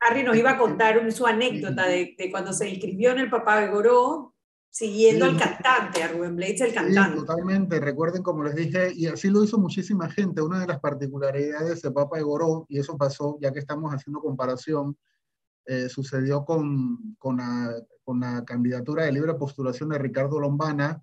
[0.00, 3.60] Harry nos iba a contar su anécdota de, de, cuando se inscribió en el Papá
[3.60, 4.34] de Goró,
[4.70, 7.18] siguiendo al cantante, a Rubén Blades, el cantante.
[7.18, 7.80] totalmente.
[7.80, 10.40] Recuerden, como les dije, y así lo hizo muchísima gente.
[10.40, 14.20] Una de las particularidades de Papa de Goró, y eso pasó, ya que estamos haciendo
[14.20, 14.96] comparación,
[15.66, 21.02] eh, sucedió con, con, la, con, la, candidatura de libre postulación de Ricardo Lombana.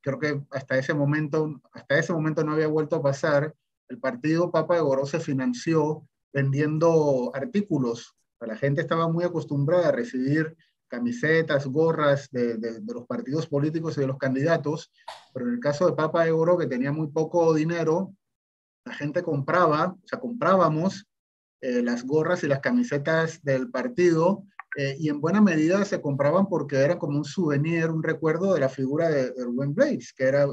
[0.00, 3.54] Creo que hasta ese momento, hasta ese momento no había vuelto a pasar.
[3.88, 8.14] El partido Papa de Goró se financió vendiendo artículos.
[8.40, 10.56] La gente estaba muy acostumbrada a recibir
[10.88, 14.92] camisetas, gorras de, de, los partidos políticos y de los candidatos,
[15.32, 18.12] pero en el caso de Papa de Goró, que tenía muy poco dinero,
[18.84, 21.06] la gente compraba, o sea, comprábamos
[21.62, 24.44] eh, las gorras y las camisetas del partido
[24.76, 28.60] eh, y en buena medida se compraban porque era como un souvenir, un recuerdo de
[28.60, 30.46] la figura de, de Blades, que era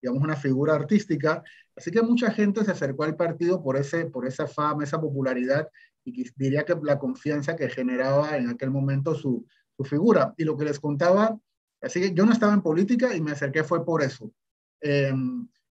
[0.00, 1.42] digamos una figura artística.
[1.76, 5.68] Así que mucha gente se acercó al partido por, ese, por esa fama, esa popularidad
[6.04, 10.34] y diría que la confianza que generaba en aquel momento su, su figura.
[10.36, 11.38] Y lo que les contaba,
[11.80, 14.32] así que yo no estaba en política y me acerqué fue por eso.
[14.80, 15.12] Eh,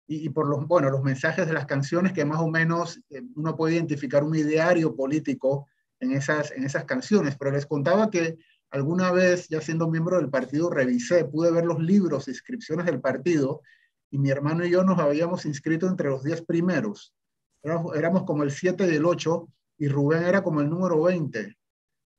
[0.07, 3.55] y, por los, bueno, los mensajes de las canciones que más o menos eh, uno
[3.55, 5.67] puede identificar un ideario político
[5.99, 7.35] en esas, en esas canciones.
[7.37, 8.37] Pero les contaba que
[8.69, 13.61] alguna vez, ya siendo miembro del partido, revisé, pude ver los libros, inscripciones del partido,
[14.11, 17.13] y mi hermano y yo nos habíamos inscrito entre los 10 primeros.
[17.63, 19.47] Éramos, éramos como el 7 y el 8,
[19.79, 21.57] y Rubén era como el número 20.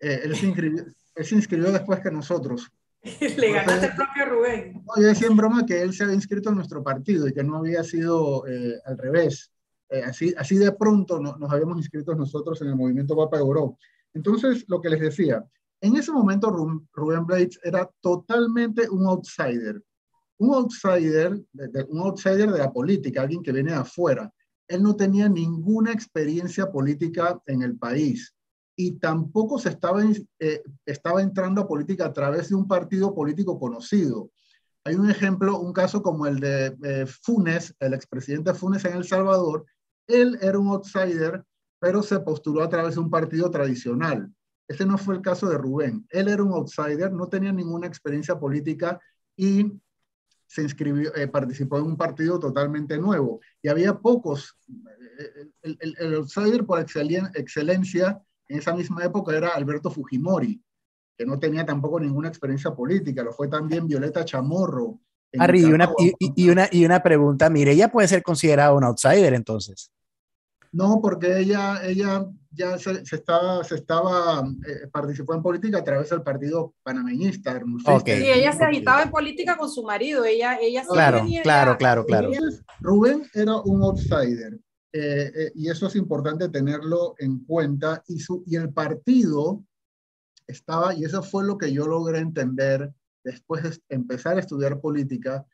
[0.00, 0.84] Eh, él, se inscribió,
[1.14, 2.68] él se inscribió después que nosotros.
[3.36, 4.84] Le ganaste el propio Rubén.
[4.84, 7.44] No, yo decía en broma que él se había inscrito en nuestro partido y que
[7.44, 9.52] no había sido eh, al revés.
[9.88, 13.78] Eh, así, así de pronto no, nos habíamos inscrito nosotros en el movimiento Papa Euro.
[14.12, 15.44] Entonces, lo que les decía,
[15.80, 19.82] en ese momento Rubén Blades era totalmente un outsider.
[20.38, 24.32] Un outsider, de, un outsider de la política, alguien que viene de afuera.
[24.68, 28.35] Él no tenía ninguna experiencia política en el país
[28.76, 30.02] y tampoco se estaba,
[30.38, 34.30] eh, estaba entrando a política a través de un partido político conocido.
[34.84, 39.04] Hay un ejemplo, un caso como el de eh, Funes, el expresidente Funes en El
[39.04, 39.64] Salvador.
[40.06, 41.42] Él era un outsider,
[41.80, 44.30] pero se postuló a través de un partido tradicional.
[44.68, 46.06] Ese no fue el caso de Rubén.
[46.10, 49.00] Él era un outsider, no tenía ninguna experiencia política
[49.36, 49.72] y
[50.46, 53.40] se inscribió, eh, participó en un partido totalmente nuevo.
[53.62, 54.56] Y había pocos.
[55.62, 60.62] El, el outsider por excelencia en esa misma época era Alberto Fujimori,
[61.16, 65.00] que no tenía tampoco ninguna experiencia política, lo fue también Violeta Chamorro.
[65.38, 68.84] Harry, y una, y, y, una, y una pregunta, mire, ella puede ser considerada un
[68.84, 69.90] outsider entonces.
[70.72, 75.84] No, porque ella, ella ya se, se estaba, se estaba eh, participó en política a
[75.84, 77.58] través del partido panameñista.
[77.86, 78.20] Okay.
[78.20, 82.30] Sí, ella se agitaba en política con su marido, ella, ella claro, claro, claro, claro.
[82.80, 84.58] Rubén era un outsider,
[84.98, 88.02] eh, eh, y eso es importante tenerlo en cuenta.
[88.08, 89.64] Y, el partido
[90.46, 92.92] estaba, y eso fue lo que yo logré entender
[93.22, 95.44] después de empezar a estudiar política,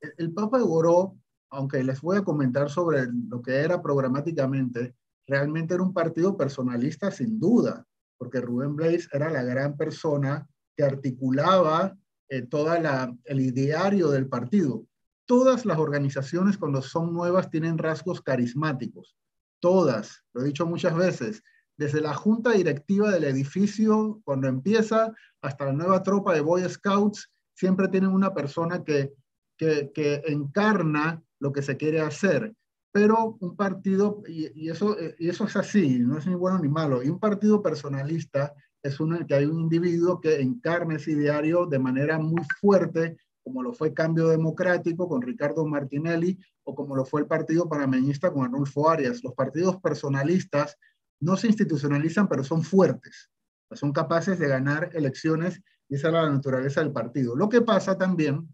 [0.00, 1.16] el, el Papa Goró,
[1.50, 4.94] aunque les voy a comentar sobre lo que era programáticamente,
[5.26, 7.86] realmente era un partido personalista sin duda,
[8.18, 11.96] porque Rubén Blades era la gran persona que articulaba
[12.28, 14.86] eh, toda la, el ideario del partido
[15.32, 19.16] todas las organizaciones cuando son nuevas tienen rasgos carismáticos.
[19.60, 21.42] Todas, lo he dicho muchas veces,
[21.78, 25.10] desde la junta directiva del edificio, cuando empieza,
[25.40, 29.14] hasta la nueva tropa de Boy Scouts, siempre tienen una persona que,
[29.56, 32.54] que, encarna lo que se quiere hacer.
[32.92, 36.68] Pero un partido, y, y, eso, y eso es así, no es ni bueno ni
[36.68, 38.52] malo, y un partido personalista
[38.82, 42.44] es uno en el que hay un individuo que encarna ese ideario de manera muy
[42.60, 47.68] fuerte como lo fue Cambio Democrático con Ricardo Martinelli o como lo fue el Partido
[47.68, 49.22] Panameñista con Arnulfo Arias.
[49.22, 50.76] Los partidos personalistas
[51.20, 53.30] no se institucionalizan, pero son fuertes,
[53.72, 57.36] son capaces de ganar elecciones y esa es la naturaleza del partido.
[57.36, 58.48] Lo que pasa también,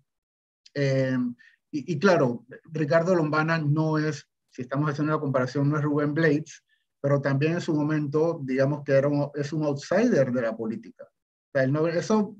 [0.74, 1.16] eh,
[1.70, 6.14] y, y, claro, Ricardo Lombana no es, si estamos haciendo una comparación, no es Rubén
[6.14, 6.64] Blades,
[7.00, 11.04] pero también en su momento, digamos que era un, es un outsider de la política.
[11.04, 12.36] O sea, no, eso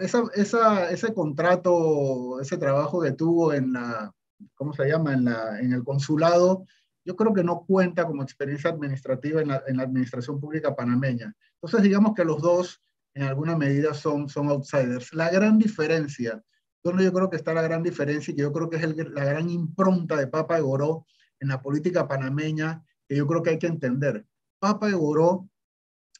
[0.00, 4.12] esa, esa, ese contrato, ese trabajo que tuvo en la,
[4.54, 5.14] ¿cómo se llama?
[5.14, 6.64] En, la, en el consulado,
[7.04, 11.34] yo creo que no cuenta como experiencia administrativa en la, en la, administración pública panameña.
[11.54, 12.82] Entonces, digamos que los dos,
[13.14, 15.12] en alguna medida, son, son outsiders.
[15.14, 16.42] La gran diferencia,
[16.82, 19.14] donde yo creo que está la gran diferencia y que yo creo que es el,
[19.14, 21.06] la gran impronta de Papa Goró
[21.40, 24.26] en la política panameña, que yo creo que hay que entender.
[24.58, 25.48] Papa Goró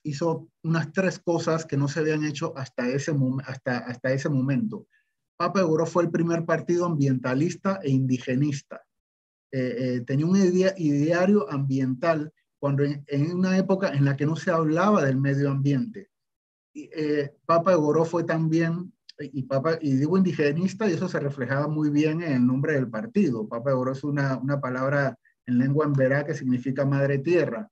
[0.03, 3.15] hizo unas tres cosas que no se habían hecho hasta ese,
[3.47, 4.87] hasta, hasta ese momento.
[5.37, 8.83] Papa Egoró fue el primer partido ambientalista e indigenista.
[9.53, 14.51] Eh, eh, tenía un ideario ambiental cuando en, una época en la que no se
[14.51, 16.11] hablaba del medio ambiente.
[16.75, 21.91] Eh, Papa Egoró fue también, y, Papa, y digo indigenista, y eso se reflejaba muy
[21.91, 23.49] bien en el nombre del partido.
[23.49, 27.69] Papa Egoró es una, una palabra en lengua emberá que significa madre tierra.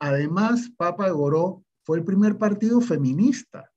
[0.00, 3.70] Además, Papa Egoró fue el primer partido feminista.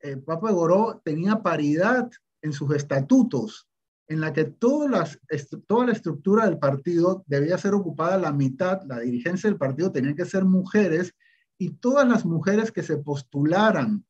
[0.00, 2.10] Eh, Papa Egoró tenía paridad
[2.42, 3.68] en sus estatutos
[4.06, 5.20] en la que todas las,
[5.66, 10.14] toda la estructura del partido debía ser ocupada la mitad, la dirigencia del partido tenía
[10.14, 11.14] que ser mujeres
[11.58, 14.04] y todas las mujeres que se postularan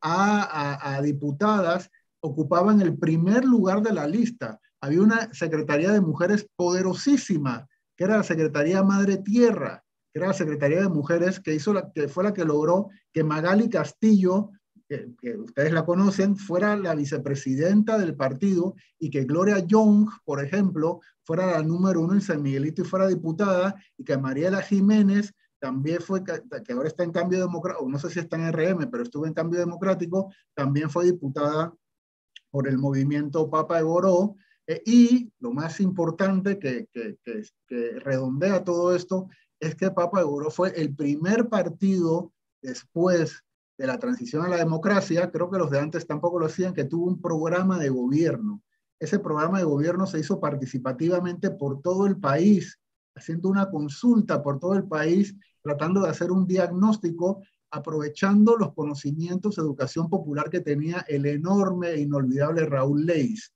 [0.00, 1.90] a, diputadas
[2.20, 4.60] ocupaban el primer lugar de la lista.
[4.80, 9.84] Había una Secretaría de Mujeres poderosísima, que era la Secretaría Madre Tierra,
[10.16, 13.22] que era la Secretaría de Mujeres que, hizo la, que fue la que logró que
[13.22, 14.50] Magali Castillo
[14.88, 21.00] que, ustedes la conocen, fuera la vicepresidenta del partido y que Gloria Young, por ejemplo,
[21.22, 26.00] fuera la número uno en San Miguelito y fuera diputada, y que Mariela Jiménez también
[26.00, 29.26] fue, que ahora está en cambio democrático, no sé si está en RM, pero estuvo
[29.26, 31.74] en cambio democrático, también fue diputada
[32.50, 34.36] por el movimiento Papa de Boró.
[34.66, 39.28] Eh, y lo más importante que, que, que, redondea todo esto
[39.60, 42.32] es que Papa Boró fue el primer partido
[42.62, 43.44] después
[43.78, 46.84] de la transición a la democracia, creo que los de antes tampoco lo hacían, que
[46.84, 48.62] tuvo un programa de gobierno.
[48.98, 52.80] Ese programa de gobierno se hizo participativamente por todo el país,
[53.14, 59.56] haciendo una consulta por todo el país, tratando de hacer un diagnóstico, aprovechando los conocimientos
[59.56, 63.52] de educación popular que tenía el enorme e inolvidable Raúl Leis.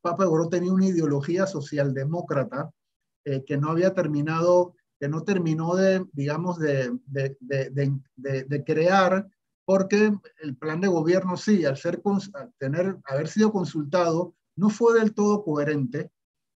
[0.00, 2.70] Papa tenía una ideología socialdemócrata
[3.24, 9.28] eh, que no había terminado, que no terminó de, digamos, de, de, de, de crear
[9.64, 12.00] porque el plan de gobierno sí, al, ser,
[12.56, 16.12] tener, haber sido consultado, no fue del todo coherente.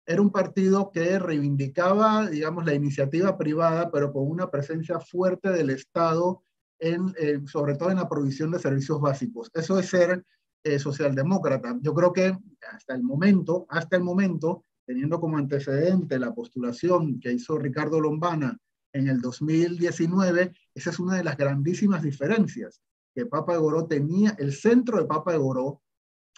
[0.05, 5.71] Era un partido que reivindicaba, digamos, la iniciativa privada, pero con una presencia fuerte del
[5.71, 6.43] Estado,
[6.77, 7.15] en,
[7.47, 9.49] sobre todo en la provisión de servicios básicos.
[9.55, 10.23] Eso es ser
[10.63, 11.79] eh, socialdemócrata.
[11.81, 12.37] Yo creo que
[12.71, 18.57] hasta el momento, hasta el momento, teniendo como antecedente la postulación que hizo Ricardo Lombana
[18.93, 22.81] en el 2019, esa es una de las grandísimas diferencias
[23.13, 25.81] que Papa de Goró tenía, el centro de Papa de Goró,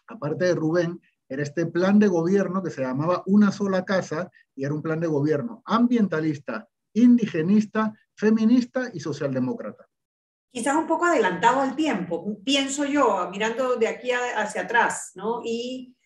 [0.08, 4.64] aparte de Rubén, era este plan de gobierno que se llamaba Una sola casa y
[4.64, 9.86] era un plan de gobierno ambientalista, indigenista, feminista y socialdemócrata.
[10.52, 15.42] Quizás un poco adelantado al tiempo, pienso yo, mirando de aquí hacia atrás, ¿no?
[15.44, 15.97] Y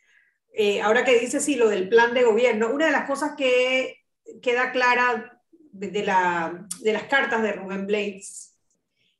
[0.53, 4.03] eh, ahora que dice sí lo del plan de gobierno, una de las cosas que
[4.41, 5.41] queda clara
[5.71, 8.51] de, la, de las cartas de Rubén Blades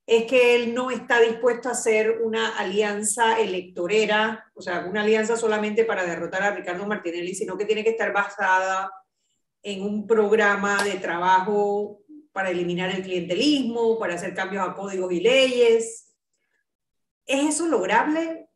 [0.05, 5.37] es que él no está dispuesto a hacer una alianza electorera, o sea, una alianza
[5.37, 8.91] solamente para derrotar a Ricardo Martinelli, sino que tiene que estar basada
[9.63, 12.01] en un programa de trabajo
[12.33, 16.13] para eliminar el clientelismo, para hacer cambios a códigos y leyes.
[17.25, 18.49] ¿Es eso lograble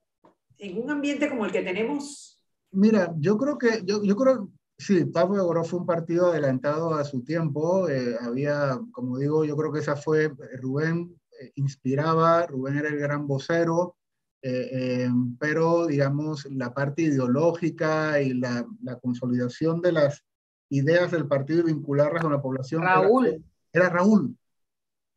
[0.57, 2.34] en un ambiente como el que tenemos?
[2.75, 7.03] Mira, yo creo que, yo, yo creo, sí, Pablo Oro fue un partido adelantado a
[7.03, 7.89] su tiempo.
[7.89, 12.97] Eh, había, como digo, yo creo que esa fue Rubén eh, inspiraba, Rubén era el
[12.97, 13.97] gran vocero,
[14.41, 15.09] eh, eh,
[15.39, 20.23] pero digamos la parte ideológica y la, la, consolidación de las
[20.69, 22.83] ideas del partido y vincularlas con la población.
[22.83, 23.43] Raúl.
[23.73, 24.37] Era, Raúl.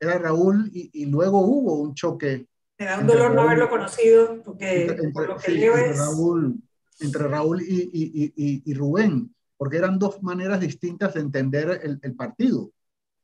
[0.00, 2.46] Era Raúl y, y, luego hubo un choque.
[2.78, 6.60] Me da un dolor no haberlo conocido, porque entre, lo que entre Raúl,
[7.00, 12.14] entre Raúl y, y, y, Rubén, porque eran dos maneras distintas de entender el, el
[12.14, 12.72] partido.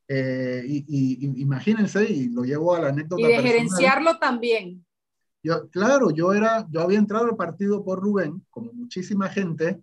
[0.06, 3.22] Eh, y, imagínense, y lo llevo a la anécdota.
[3.22, 4.84] Y de gerenciarlo también.
[5.42, 9.80] Yo, claro, yo, era, yo había entrado al partido por Rubén, como muchísima gente,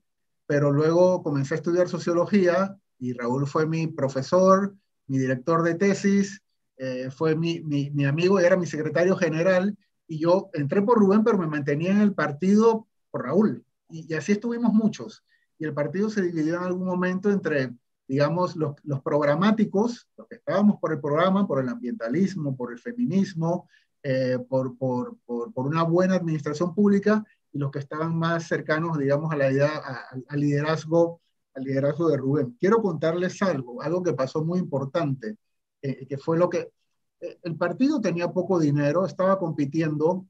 [0.47, 4.75] pero luego comencé a estudiar sociología y Raúl fue mi profesor,
[5.07, 6.41] mi director de tesis,
[6.77, 9.77] eh, fue mi, mi, mi, amigo y era mi secretario general.
[10.07, 13.63] Y yo entré por Rubén, pero me mantenía en el partido por Raúl.
[13.91, 15.23] Y, así estuvimos muchos.
[15.57, 17.73] Y el partido se dividió en algún momento entre
[18.07, 22.79] digamos, los, los, programáticos, los que estábamos por el programa, por el ambientalismo, por el
[22.79, 23.69] feminismo,
[24.03, 27.23] eh, por, por, por, por, una buena administración pública,
[27.53, 29.69] y los que estaban más cercanos, digamos, a la idea,
[30.27, 31.21] al liderazgo,
[31.53, 32.57] al liderazgo de Rubén.
[32.59, 35.37] Quiero contarles algo, algo que pasó muy importante,
[35.81, 36.71] eh, que fue lo que
[37.21, 40.25] eh, el partido tenía poco dinero, estaba compitiendo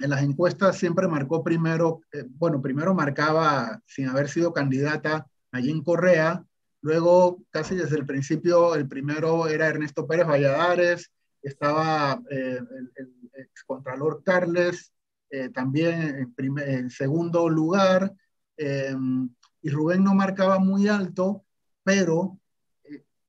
[0.00, 5.82] en las encuestas siempre marcó primero, bueno, primero marcaba sin haber sido candidata allí en
[5.82, 6.44] Correa,
[6.86, 11.10] Luego, casi desde el principio, el primero era Ernesto Pérez Valladares,
[11.42, 12.60] estaba eh,
[12.94, 14.92] el, excontralor Carles
[15.30, 18.14] eh, también en, en, segundo lugar,
[18.56, 19.28] em,
[19.62, 21.44] y Rubén no marcaba muy alto,
[21.82, 22.38] pero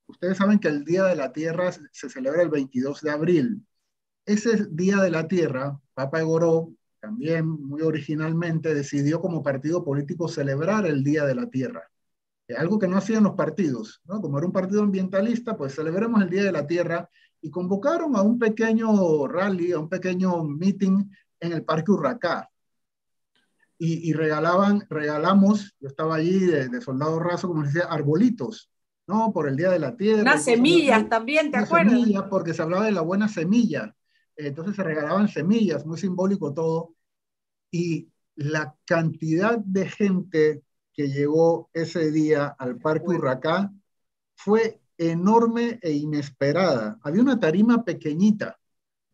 [0.05, 3.65] ustedes saben que el Día de la Tierra se celebra el 22 de abril.
[4.23, 6.69] Ese Día de la Tierra, Papa Egoró,
[6.99, 11.89] también muy originalmente, decidió como partido político celebrar el Día de la Tierra.
[12.55, 14.21] Algo que no hacían los partidos, ¿no?
[14.21, 17.09] Como era un partido ambientalista, pues celebremos el Día de la Tierra
[17.41, 22.47] y convocaron a un pequeño rally, a un pequeño meeting en el Parque Urracá.
[23.79, 28.69] Y, regalaban, regalamos, yo estaba allí de, soldado raso, como decía, arbolitos,
[29.07, 29.33] ¿no?
[29.33, 30.21] Por el Día de la Tierra.
[30.21, 31.91] Unas semillas también, ¿te acuerdas?
[31.91, 33.95] Semillas, porque se hablaba de la buena semilla.
[34.37, 36.95] Entonces se regalaban semillas, muy simbólico todo.
[37.71, 40.63] Y la cantidad de gente
[40.93, 43.71] que llegó ese día al Parque Urracá
[44.35, 46.99] fue enorme e inesperada.
[47.01, 48.57] Había una tarima pequeñita.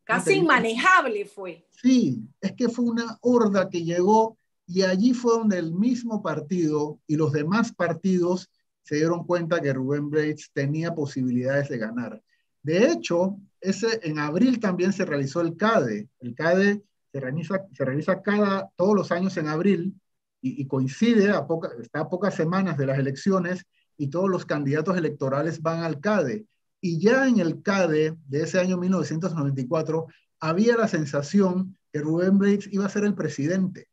[0.04, 1.66] Casi inmanejable fue.
[1.72, 7.00] Sí, es que fue una horda que llegó y allí fue donde el mismo partido
[7.08, 8.50] y los demás partidos
[8.84, 12.22] se dieron cuenta que Rubén Blades tenía posibilidades de ganar.
[12.64, 16.10] De hecho, ese, en abril también se realizó el CADE.
[16.20, 20.00] El CADE se realiza, se realiza cada, todos los años en abril
[20.42, 21.48] y, coincide, a
[21.80, 23.66] está a pocas semanas de las elecciones
[23.98, 26.46] y todos los candidatos electorales van al CADE.
[26.82, 30.08] Y ya en el CADE de ese año 1994
[30.42, 33.88] había la sensación que Rubén Blades iba a ser el presidente,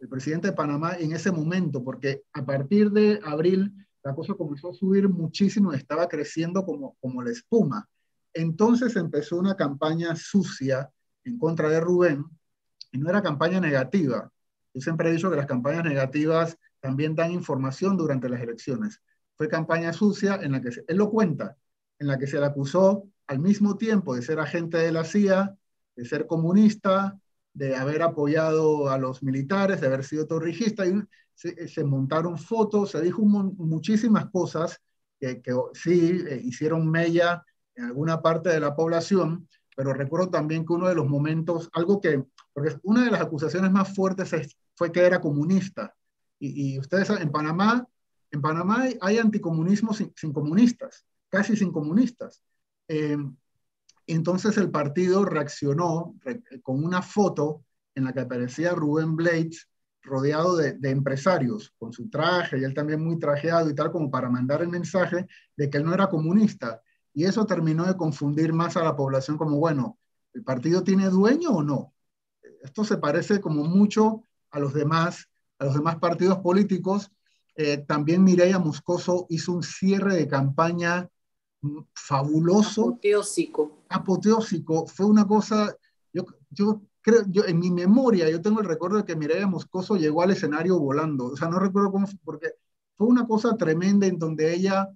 [0.00, 4.70] el presidente de Panamá en ese momento, porque a partir de abril la cosa comenzó
[4.70, 7.88] a subir muchísimo, estaba creciendo como, como la espuma.
[8.36, 10.90] Entonces empezó una campaña sucia
[11.24, 12.24] en contra de Rubén,
[12.92, 14.30] y no era campaña negativa.
[14.74, 19.00] Yo siempre he dicho que las campañas negativas también dan información durante las elecciones.
[19.36, 21.56] Fue campaña sucia en la que, él lo cuenta,
[21.98, 25.56] en la que se le acusó al mismo tiempo de ser agente de la CIA,
[25.96, 27.18] de ser comunista,
[27.54, 31.02] de haber apoyado a los militares, de haber sido torrijista, y
[31.34, 34.78] se, montaron fotos, se dijo muchísimas cosas
[35.18, 37.42] que, sí eh, hicieron mella
[37.76, 42.00] en alguna parte de la población, pero recuerdo también que uno de los momentos, algo
[42.00, 45.94] que, porque una de las acusaciones más fuertes fue que era comunista.
[46.38, 47.86] Y, ustedes en Panamá,
[48.30, 52.42] en Panamá hay, anticomunismo sin, comunistas, casi sin comunistas.
[52.88, 53.16] Eh,
[54.06, 56.14] entonces el partido reaccionó
[56.62, 57.64] con una foto
[57.94, 59.68] en la que aparecía Rubén Blades
[60.02, 64.30] rodeado de, empresarios, con su traje y él también muy trajeado y tal, como para
[64.30, 66.80] mandar el mensaje de que él no era comunista.
[67.16, 69.98] Y eso terminó de confundir más a la población como, bueno,
[70.34, 71.94] ¿el partido tiene dueño o no?
[72.62, 75.26] Esto se parece como mucho a los demás,
[75.58, 77.10] a los demás partidos políticos.
[77.56, 81.08] Eh, también Mireya Moscoso hizo un cierre de campaña
[81.94, 82.90] fabuloso.
[82.90, 83.78] Apoteósico.
[83.88, 84.86] Apoteósico.
[84.86, 85.74] Fue una cosa,
[86.12, 86.82] yo, yo
[87.28, 90.78] yo, en mi memoria, yo tengo el recuerdo de que Mireya Moscoso llegó al escenario
[90.78, 91.26] volando.
[91.26, 92.54] O sea, no recuerdo cómo, porque
[92.96, 94.88] fue una cosa tremenda en donde ella,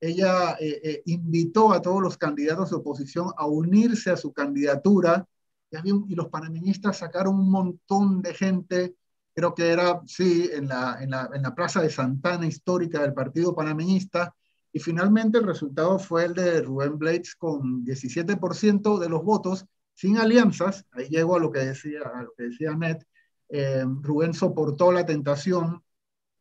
[0.00, 5.26] ella eh, eh, invitó a todos los candidatos de oposición a unirse a su candidatura.
[5.70, 8.94] Y, los panameñistas sacaron un montón de gente,
[9.34, 13.12] creo que era, sí, en la, en la, en la plaza de Santana histórica del
[13.12, 14.34] partido panameñista.
[14.72, 19.66] Y finalmente el resultado fue el de Rubén Blades con 17% de los votos
[19.98, 23.04] sin alianzas, ahí llego a lo que decía, a lo que decía Net,
[23.48, 25.82] eh, Rubén soportó la tentación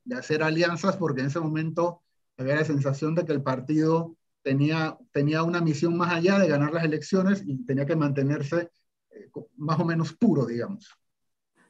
[0.03, 2.03] de hacer alianzas porque en ese momento
[2.37, 6.73] había la sensación de que el partido tenía, tenía una misión más allá de ganar
[6.73, 8.71] las elecciones y tenía que mantenerse
[9.11, 10.89] eh, más o menos puro, digamos.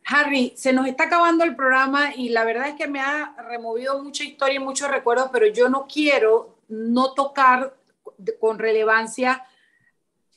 [0.05, 4.01] Harry, se nos está acabando el programa y la verdad es que me ha removido
[4.01, 7.76] mucha historia y muchos recuerdos, pero yo no quiero no tocar
[8.39, 9.43] con relevancia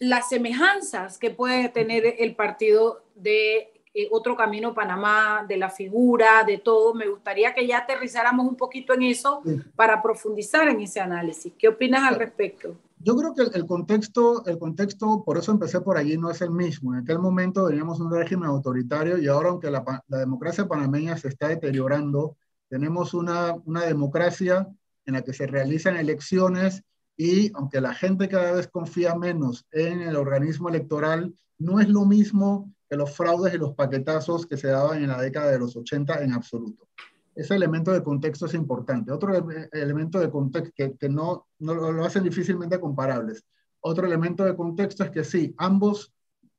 [0.01, 6.45] las semejanzas que puede tener el partido de eh, Otro Camino Panamá, de la figura,
[6.45, 6.95] de todo.
[6.95, 9.43] Me gustaría que ya aterrizáramos un poquito en eso
[9.75, 11.53] para profundizar en ese análisis.
[11.59, 12.77] ¿Qué opinas al respecto?
[13.03, 16.51] Yo creo que el, contexto, el contexto, por eso empecé por allí, no es el
[16.51, 16.93] mismo.
[16.93, 21.29] En aquel momento teníamos un régimen autoritario y ahora, aunque la, la democracia panameña se
[21.29, 22.37] está deteriorando,
[22.69, 24.69] tenemos una, una democracia
[25.07, 26.85] en la que se realizan elecciones
[27.17, 32.05] y aunque la gente cada vez confía menos en el organismo electoral, no es lo
[32.05, 35.77] mismo que los fraudes y los paquetazos que se daban en la década de los
[35.77, 36.89] 80 en absoluto.
[37.37, 39.13] Ese elemento de contexto es importante.
[39.13, 39.33] Otro
[39.73, 43.45] elemento de contexto que, que no, no, lo hacen difícilmente comparables.
[43.79, 46.13] Otro elemento de contexto es que sí, ambos,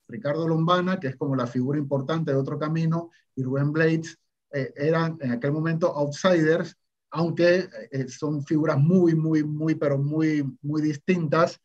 [0.07, 4.17] Ricardo Lombana, que es como la figura importante de otro camino, y Rubén Blades,
[4.53, 6.77] eh, eran en aquel momento outsiders,
[7.11, 11.59] aunque eh, son figuras muy, muy, muy, pero muy, muy distintas.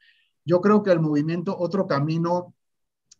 [0.45, 2.56] Yo creo que el movimiento Otro Camino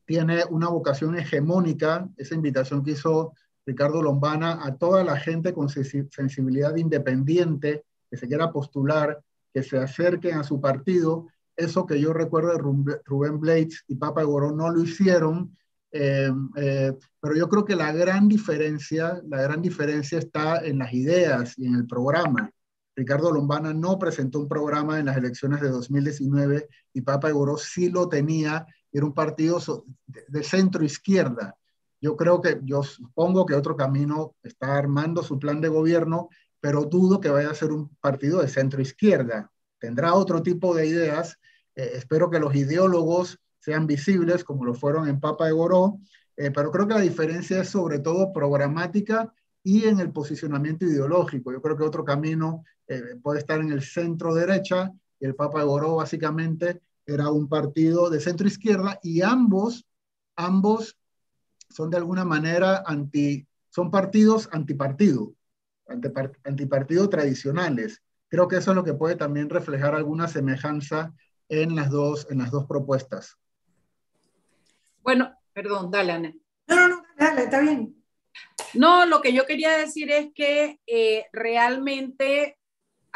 [0.07, 3.35] tiene una vocación hegemónica, esa invitación que hizo
[3.67, 9.21] Ricardo Lombana a toda la gente con sensibilidad independiente que se quiera postular,
[9.53, 11.27] que se acerquen a su partido.
[11.57, 15.57] Eso que yo recuerdo de Rubén Blades y Papa Goró no lo hicieron,
[15.91, 20.93] eh, eh, pero yo creo que la gran diferencia, la gran diferencia está en las
[20.93, 22.51] ideas y en el programa.
[22.95, 27.91] Ricardo Lombana no presentó un programa en las elecciones de 2019 y Papa Goró sí
[27.91, 28.67] lo tenía,
[28.97, 29.61] era un partido
[30.07, 31.57] de centro izquierda
[32.01, 36.29] yo creo que, yo supongo que otro camino está armando su plan de gobierno,
[36.61, 39.51] pero dudo que vaya a ser un partido de centro izquierda.
[39.79, 41.39] Tendrá otro tipo de ideas.
[41.75, 45.99] Eh, espero que los ideólogos sean visibles como lo fueron en Papa de Goró,
[46.37, 49.33] eh, pero creo que la diferencia es sobre todo programática
[49.63, 51.51] y en el posicionamiento ideológico.
[51.51, 55.61] Yo creo que otro camino eh, puede estar en el centro derecha y el Papa
[55.61, 59.87] de Goró básicamente era un partido de centro izquierda y ambos,
[60.35, 60.99] ambos
[61.71, 65.35] son de alguna manera anti, son partidos antipartido,
[66.45, 68.03] antipartido tradicionales.
[68.29, 71.15] Creo que eso es lo que puede también reflejar alguna semejanza
[71.49, 73.37] en las dos, en las dos propuestas.
[75.03, 76.35] Bueno, perdón, dale, Ana.
[76.67, 78.03] No, no, no, dale, está bien.
[78.75, 82.59] No, lo que yo quería decir es que eh, realmente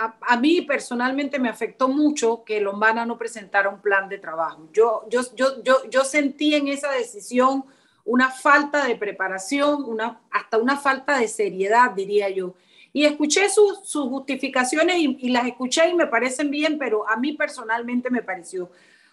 [0.00, 4.68] a, a, mí personalmente me afectó mucho que Lombana no presentara un plan de trabajo.
[4.72, 7.64] Yo, yo, yo, yo, yo sentí en esa decisión
[8.04, 12.54] una falta de preparación, una, hasta una falta de seriedad, diría yo.
[12.92, 18.10] Y escuché sus, justificaciones y, las escuché y me parecen bien, pero a mí personalmente
[18.10, 18.70] me pareció.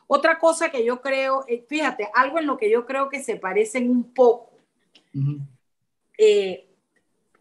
[0.07, 3.35] Otra cosa que yo creo, eh, fíjate, algo en lo que yo creo que se
[3.35, 4.51] parecen un poco.
[6.17, 6.66] Eh,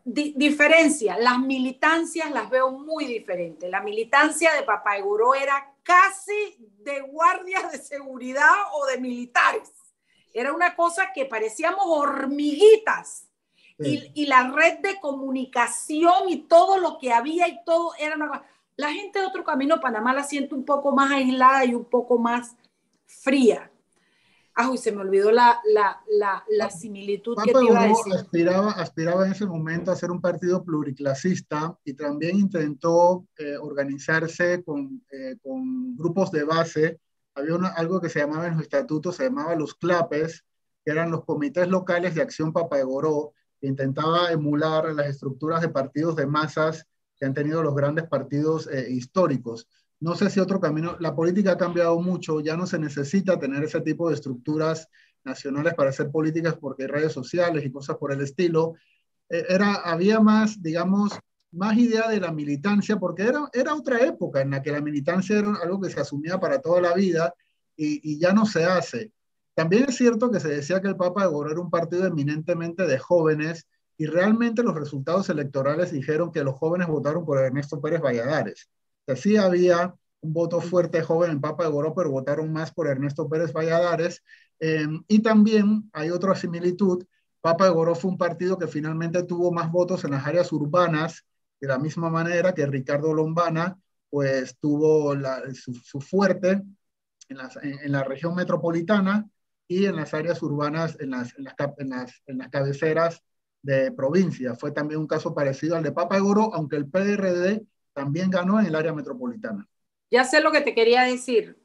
[0.06, 3.68] diferencia, las militancias las veo muy diferentes.
[3.68, 9.72] La militancia de Papaguro era casi de guardias de seguridad o de militares
[10.36, 13.26] era una cosa que parecíamos hormiguitas.
[13.78, 18.42] Y, la red de comunicación y todo lo que había y todo era una
[18.76, 22.18] La gente de otro camino, Panamá la siente un poco más aislada y un poco
[22.18, 22.54] más
[23.06, 23.70] fría.
[24.56, 28.14] Ah, se me olvidó la, la, la, la similitud que te iba a decir.
[28.14, 34.64] Aspiraba, aspiraba en ese momento a ser un partido pluriclasista y también intentó eh, organizarse
[34.64, 37.00] con, eh, con grupos de base
[37.36, 40.44] había algo que se llamaba en los estatutos, se llamaba los CLAPES,
[40.84, 46.16] que eran los comités locales de acción Papagoró, que intentaba emular las estructuras de partidos
[46.16, 46.86] de masas
[47.18, 49.68] que han tenido los grandes partidos eh, históricos.
[50.00, 53.64] No sé si otro camino, la política ha cambiado mucho, ya no se necesita tener
[53.64, 54.88] ese tipo de estructuras
[55.24, 58.74] nacionales para hacer políticas porque hay redes sociales y cosas por el estilo.
[59.28, 61.18] Eh, era, había más, digamos,
[61.52, 65.38] más idea de la militancia, porque era, era otra época en la que la militancia
[65.38, 67.34] era algo que se asumía para toda la vida
[67.76, 69.12] y, ya no se hace.
[69.54, 72.86] También es cierto que se decía que el Papa de Goro era un partido eminentemente
[72.86, 73.66] de jóvenes
[73.96, 78.68] y realmente los resultados electorales dijeron que los jóvenes votaron por Ernesto Pérez Valladares.
[79.06, 82.88] Que sí había un voto fuerte joven en Papa de Goro, pero votaron más por
[82.88, 84.22] Ernesto Pérez Valladares.
[84.60, 87.04] Eh, y también hay otra similitud.
[87.40, 91.24] Papa de Goro fue un partido que finalmente tuvo más votos en las áreas urbanas
[91.60, 93.78] de la misma manera que Ricardo Lombana,
[94.10, 95.14] pues tuvo
[95.54, 96.62] su, fuerte
[97.28, 99.28] en, la región metropolitana
[99.68, 101.44] y en las áreas urbanas, en las, en
[101.90, 103.22] las, en las, cabeceras
[103.62, 104.54] de provincia.
[104.54, 107.66] Fue también un caso parecido al de Papa Goro, aunque el PRD
[107.96, 109.66] también ganó en el área metropolitana.
[110.10, 111.58] Ya sé lo que te quería decir.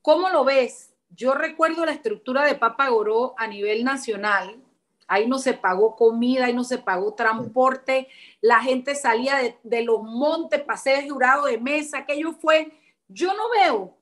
[0.00, 0.94] ¿Cómo lo ves?
[1.10, 4.62] Yo recuerdo la estructura de Papa Goró a nivel nacional
[5.08, 8.08] ahí no se pagó comida, ahí no se pagó transporte,
[8.42, 12.70] la gente salía de, los montes, paseos jurado de mesa, aquello fue,
[13.08, 13.96] yo no veo,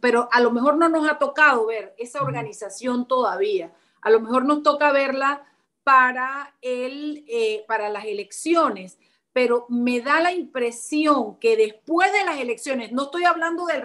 [0.00, 3.72] pero a lo mejor no nos ha tocado ver esa organización todavía,
[4.02, 5.44] a lo mejor nos toca verla
[5.84, 8.98] para, el, eh, para las elecciones,
[9.38, 13.84] pero me da la impresión que después de las elecciones, no estoy hablando del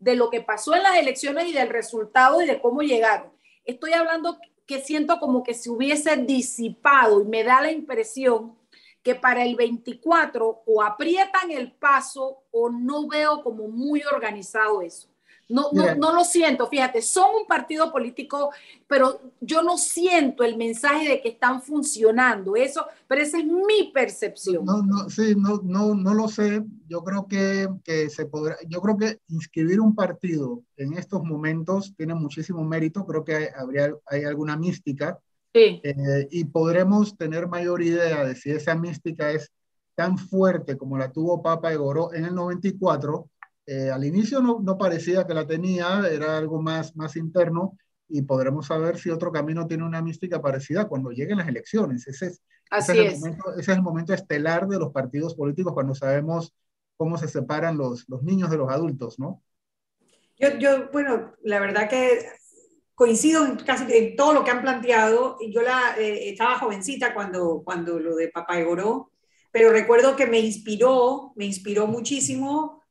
[0.00, 3.30] de lo que pasó en las elecciones y del resultado y de cómo llegaron,
[3.64, 8.56] estoy hablando que siento como que se hubiese disipado y me da la impresión
[9.04, 15.11] que para el 24 o aprietan el paso o no veo como muy organizado eso.
[15.48, 18.50] No, no, no, lo siento, fíjate, son un partido político,
[18.86, 23.90] pero yo no siento el mensaje de que están funcionando, eso, pero esa es mi
[23.92, 24.64] percepción.
[24.64, 28.80] No, no, sí, no, no, no lo sé, yo creo que, que se podrá, yo
[28.80, 33.94] creo que inscribir un partido en estos momentos tiene muchísimo mérito, creo que hay, habría,
[34.06, 35.18] hay alguna mística,
[35.52, 35.80] sí.
[35.82, 39.52] Eh, y podremos tener mayor idea de si esa mística es
[39.94, 43.28] tan fuerte como la tuvo Papa Egoro en el 94,
[43.66, 47.76] Eh, al inicio no, no, parecía que la tenía, era algo más, más interno
[48.08, 52.06] y podremos saber si otro camino tiene una mística parecida cuando lleguen las elecciones.
[52.06, 53.14] Ese es, Así ese es, es.
[53.14, 56.54] El momento, ese es el momento estelar de los partidos políticos cuando sabemos
[56.96, 59.42] cómo se separan los, los niños de los adultos, ¿no?
[60.38, 62.26] Yo, yo, bueno, la verdad que
[62.94, 65.38] coincido en casi en todo lo que han planteado.
[65.50, 69.10] Yo la, eh, estaba jovencita cuando, cuando lo de Papá Egoró,
[69.50, 72.81] pero recuerdo que me inspiró, me inspiró muchísimo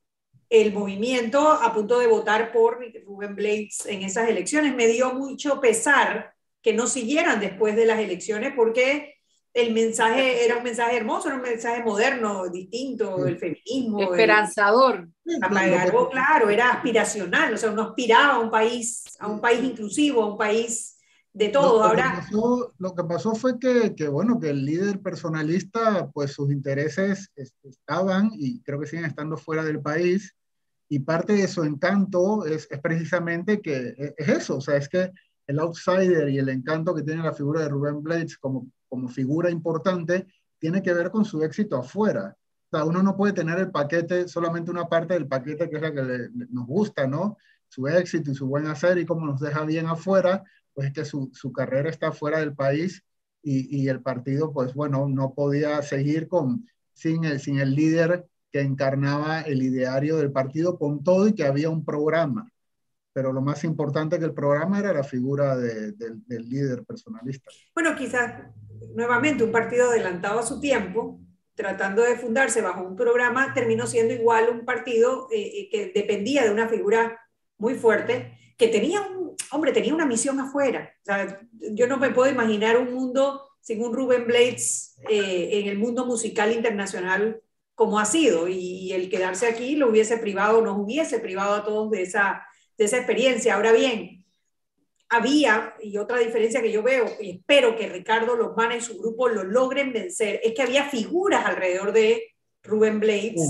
[0.52, 4.76] el movimiento a punto de votar por Rubén Blades en esas elecciones.
[4.76, 9.16] Me dio mucho pesar que no siguieran después de las elecciones porque
[9.54, 14.02] el mensaje era un mensaje hermoso, era un mensaje moderno, distinto, del feminismo.
[14.02, 15.08] Esperanzador.
[15.26, 19.64] El, Papagago, claro, era aspiracional, o sea, uno aspiraba a un país, a un país
[19.64, 20.98] inclusivo, a un país
[21.32, 21.78] de todo.
[21.78, 25.00] Lo, lo Ahora, que pasó, lo que pasó fue que, que, bueno, que el líder
[25.00, 27.32] personalista, pues sus intereses
[27.64, 30.36] estaban y creo que siguen estando fuera del país
[30.92, 34.90] y parte de su encanto es, es precisamente que es, es eso, o sea, es
[34.90, 35.10] que
[35.48, 39.50] el outsider y el encanto que tiene la figura de Rubén Blades como, como figura
[39.50, 40.28] importante
[40.60, 42.36] tiene que ver con su éxito afuera.
[42.70, 45.82] O sea, uno no puede tener el paquete, solamente una parte del paquete que es
[45.82, 47.38] la que le, le, nos gusta, ¿no?
[47.70, 51.06] Su éxito y su buen hacer y cómo nos deja bien afuera, pues es que
[51.06, 53.02] su, su carrera está fuera del país
[53.42, 58.28] y, y, el partido, pues bueno, no podía seguir con, sin, el, sin el líder
[58.52, 62.52] que encarnaba el ideario del partido con todo y que había un programa
[63.14, 67.52] pero lo más importante que el programa era la figura de, de, del líder personalista.
[67.74, 68.34] Bueno, quizás
[68.96, 71.20] nuevamente un partido adelantado a su tiempo,
[71.56, 76.52] tratando de fundarse bajo un programa, terminó siendo igual un partido eh, que dependía de
[76.52, 77.20] una figura
[77.58, 80.94] muy fuerte, que tenía un, hombre, tenía una misión afuera.
[81.74, 86.06] Yo no me puedo imaginar un mundo sin un Rubén Blades eh, en el mundo
[86.06, 87.42] musical internacional
[87.82, 91.90] como ha sido, y el quedarse aquí lo hubiese privado, nos hubiese privado a todos
[91.90, 92.44] de esa
[92.78, 93.56] de esa experiencia.
[93.56, 94.24] Ahora bien,
[95.10, 99.30] había, y otra diferencia que yo veo, y espero que Ricardo Lomana y su grupo
[99.30, 103.42] lo logren vencer, es que había figuras alrededor de Rubén Blades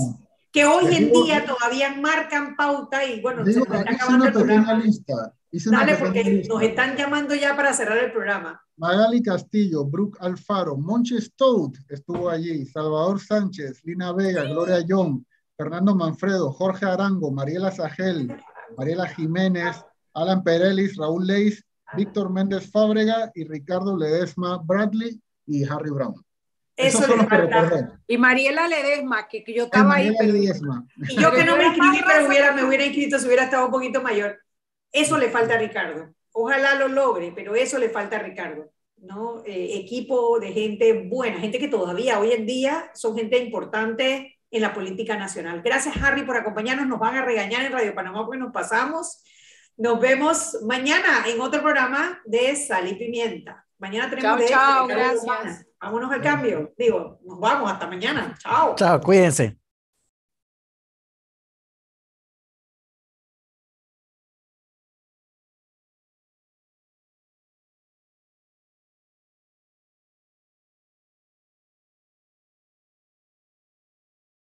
[0.52, 4.32] que hoy en día todavía marcan pauta y bueno, digo, se nos está acabando el
[4.32, 4.74] programa.
[4.74, 5.34] Lista.
[5.50, 6.54] Dale, porque lista.
[6.54, 8.62] nos están llamando ya para cerrar el programa.
[8.76, 14.44] Magali Castillo, Brooke Alfaro, Monche Stout estuvo allí, Salvador Sánchez, Lina Vega.
[14.44, 15.22] Gloria Young,
[15.56, 18.34] Fernando Manfredo, Jorge Arango, Mariela Sagel,
[18.76, 19.76] Mariela Jiménez,
[20.14, 21.64] Alan Perelis, Raúl Leis,
[21.96, 26.14] Víctor Méndez Fábrega y Ricardo Ledesma Bradley y Harry Brown.
[26.86, 28.00] Eso le falta.
[28.06, 30.12] Y Mariela Ledesma, que, que yo estaba ahí.
[30.18, 30.32] Pero...
[30.32, 30.86] Ledesma.
[31.08, 33.72] Y yo que no me inscribí, pero hubiera, me hubiera inscrito si hubiera estado un
[33.72, 34.40] poquito mayor.
[34.90, 36.12] Eso le falta a Ricardo.
[36.32, 38.70] Ojalá lo logre, pero eso le falta a Ricardo.
[39.02, 39.42] ¿no?
[39.44, 44.62] Eh, equipo de gente buena, gente que todavía hoy en día son gente importante en
[44.62, 45.60] la política nacional.
[45.62, 46.86] Gracias, Harry, por acompañarnos.
[46.86, 49.24] Nos van a regañar en Radio Panamá porque nos pasamos.
[49.76, 53.66] Nos vemos mañana en otro programa de Sal y Pimienta.
[53.78, 55.66] Mañana tenemos chao, de chao, gracias.
[55.82, 56.72] Vámonos al cambio.
[56.78, 58.34] Digo, nos vamos hasta mañana.
[58.38, 58.76] Chao.
[58.76, 59.61] Chao, cuídense.